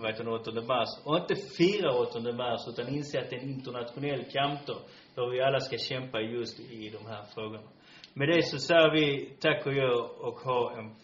[0.00, 0.88] vad heter det, 8 mars.
[1.04, 4.78] Och inte fira 8 mars, utan inse att det är en internationell kampdag
[5.14, 7.68] för vi alla ska kämpa just i de här frågorna.
[8.14, 10.94] Med det så säger vi tack och gör och ha en,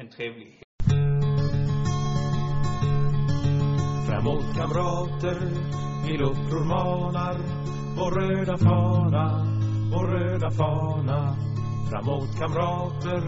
[0.00, 0.62] en trevlig
[4.08, 5.38] Framåt kamrater,
[6.06, 7.36] till uppror manar
[7.98, 9.24] Vår röda fana,
[9.92, 11.36] vår röda fana
[11.90, 13.22] Framåt kamrater,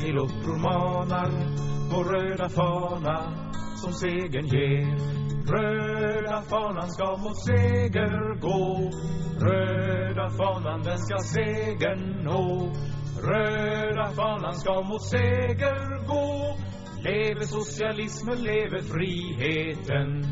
[0.00, 1.30] till uppror manar
[1.94, 3.18] vår röda fana,
[3.76, 4.96] som segern ger.
[5.52, 8.90] Röda fanan ska mot seger gå.
[9.46, 12.72] Röda fanan, den ska segern nå.
[13.22, 16.56] Röda fanan ska mot seger gå.
[17.02, 20.22] Leve socialismen, leve friheten.